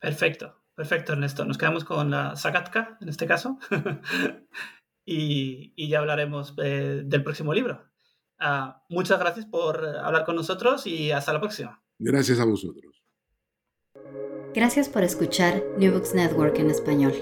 [0.00, 1.44] Perfecto, perfecto Ernesto.
[1.44, 3.58] Nos quedamos con la Sagatka en este caso
[5.04, 7.84] y, ya hablaremos eh, del próximo libro.
[8.38, 11.84] Ah, muchas gracias por hablar con nosotros y hasta la próxima.
[11.98, 13.04] Gracias a vosotros.
[14.54, 17.12] Gracias por escuchar New Books Network en español.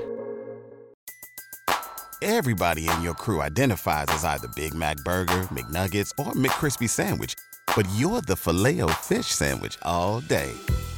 [2.22, 7.34] Everybody in your crew identifies as either Big Mac Burger, McNuggets, or McCrispy Sandwich,
[7.74, 10.52] but you're the filet fish Sandwich all day.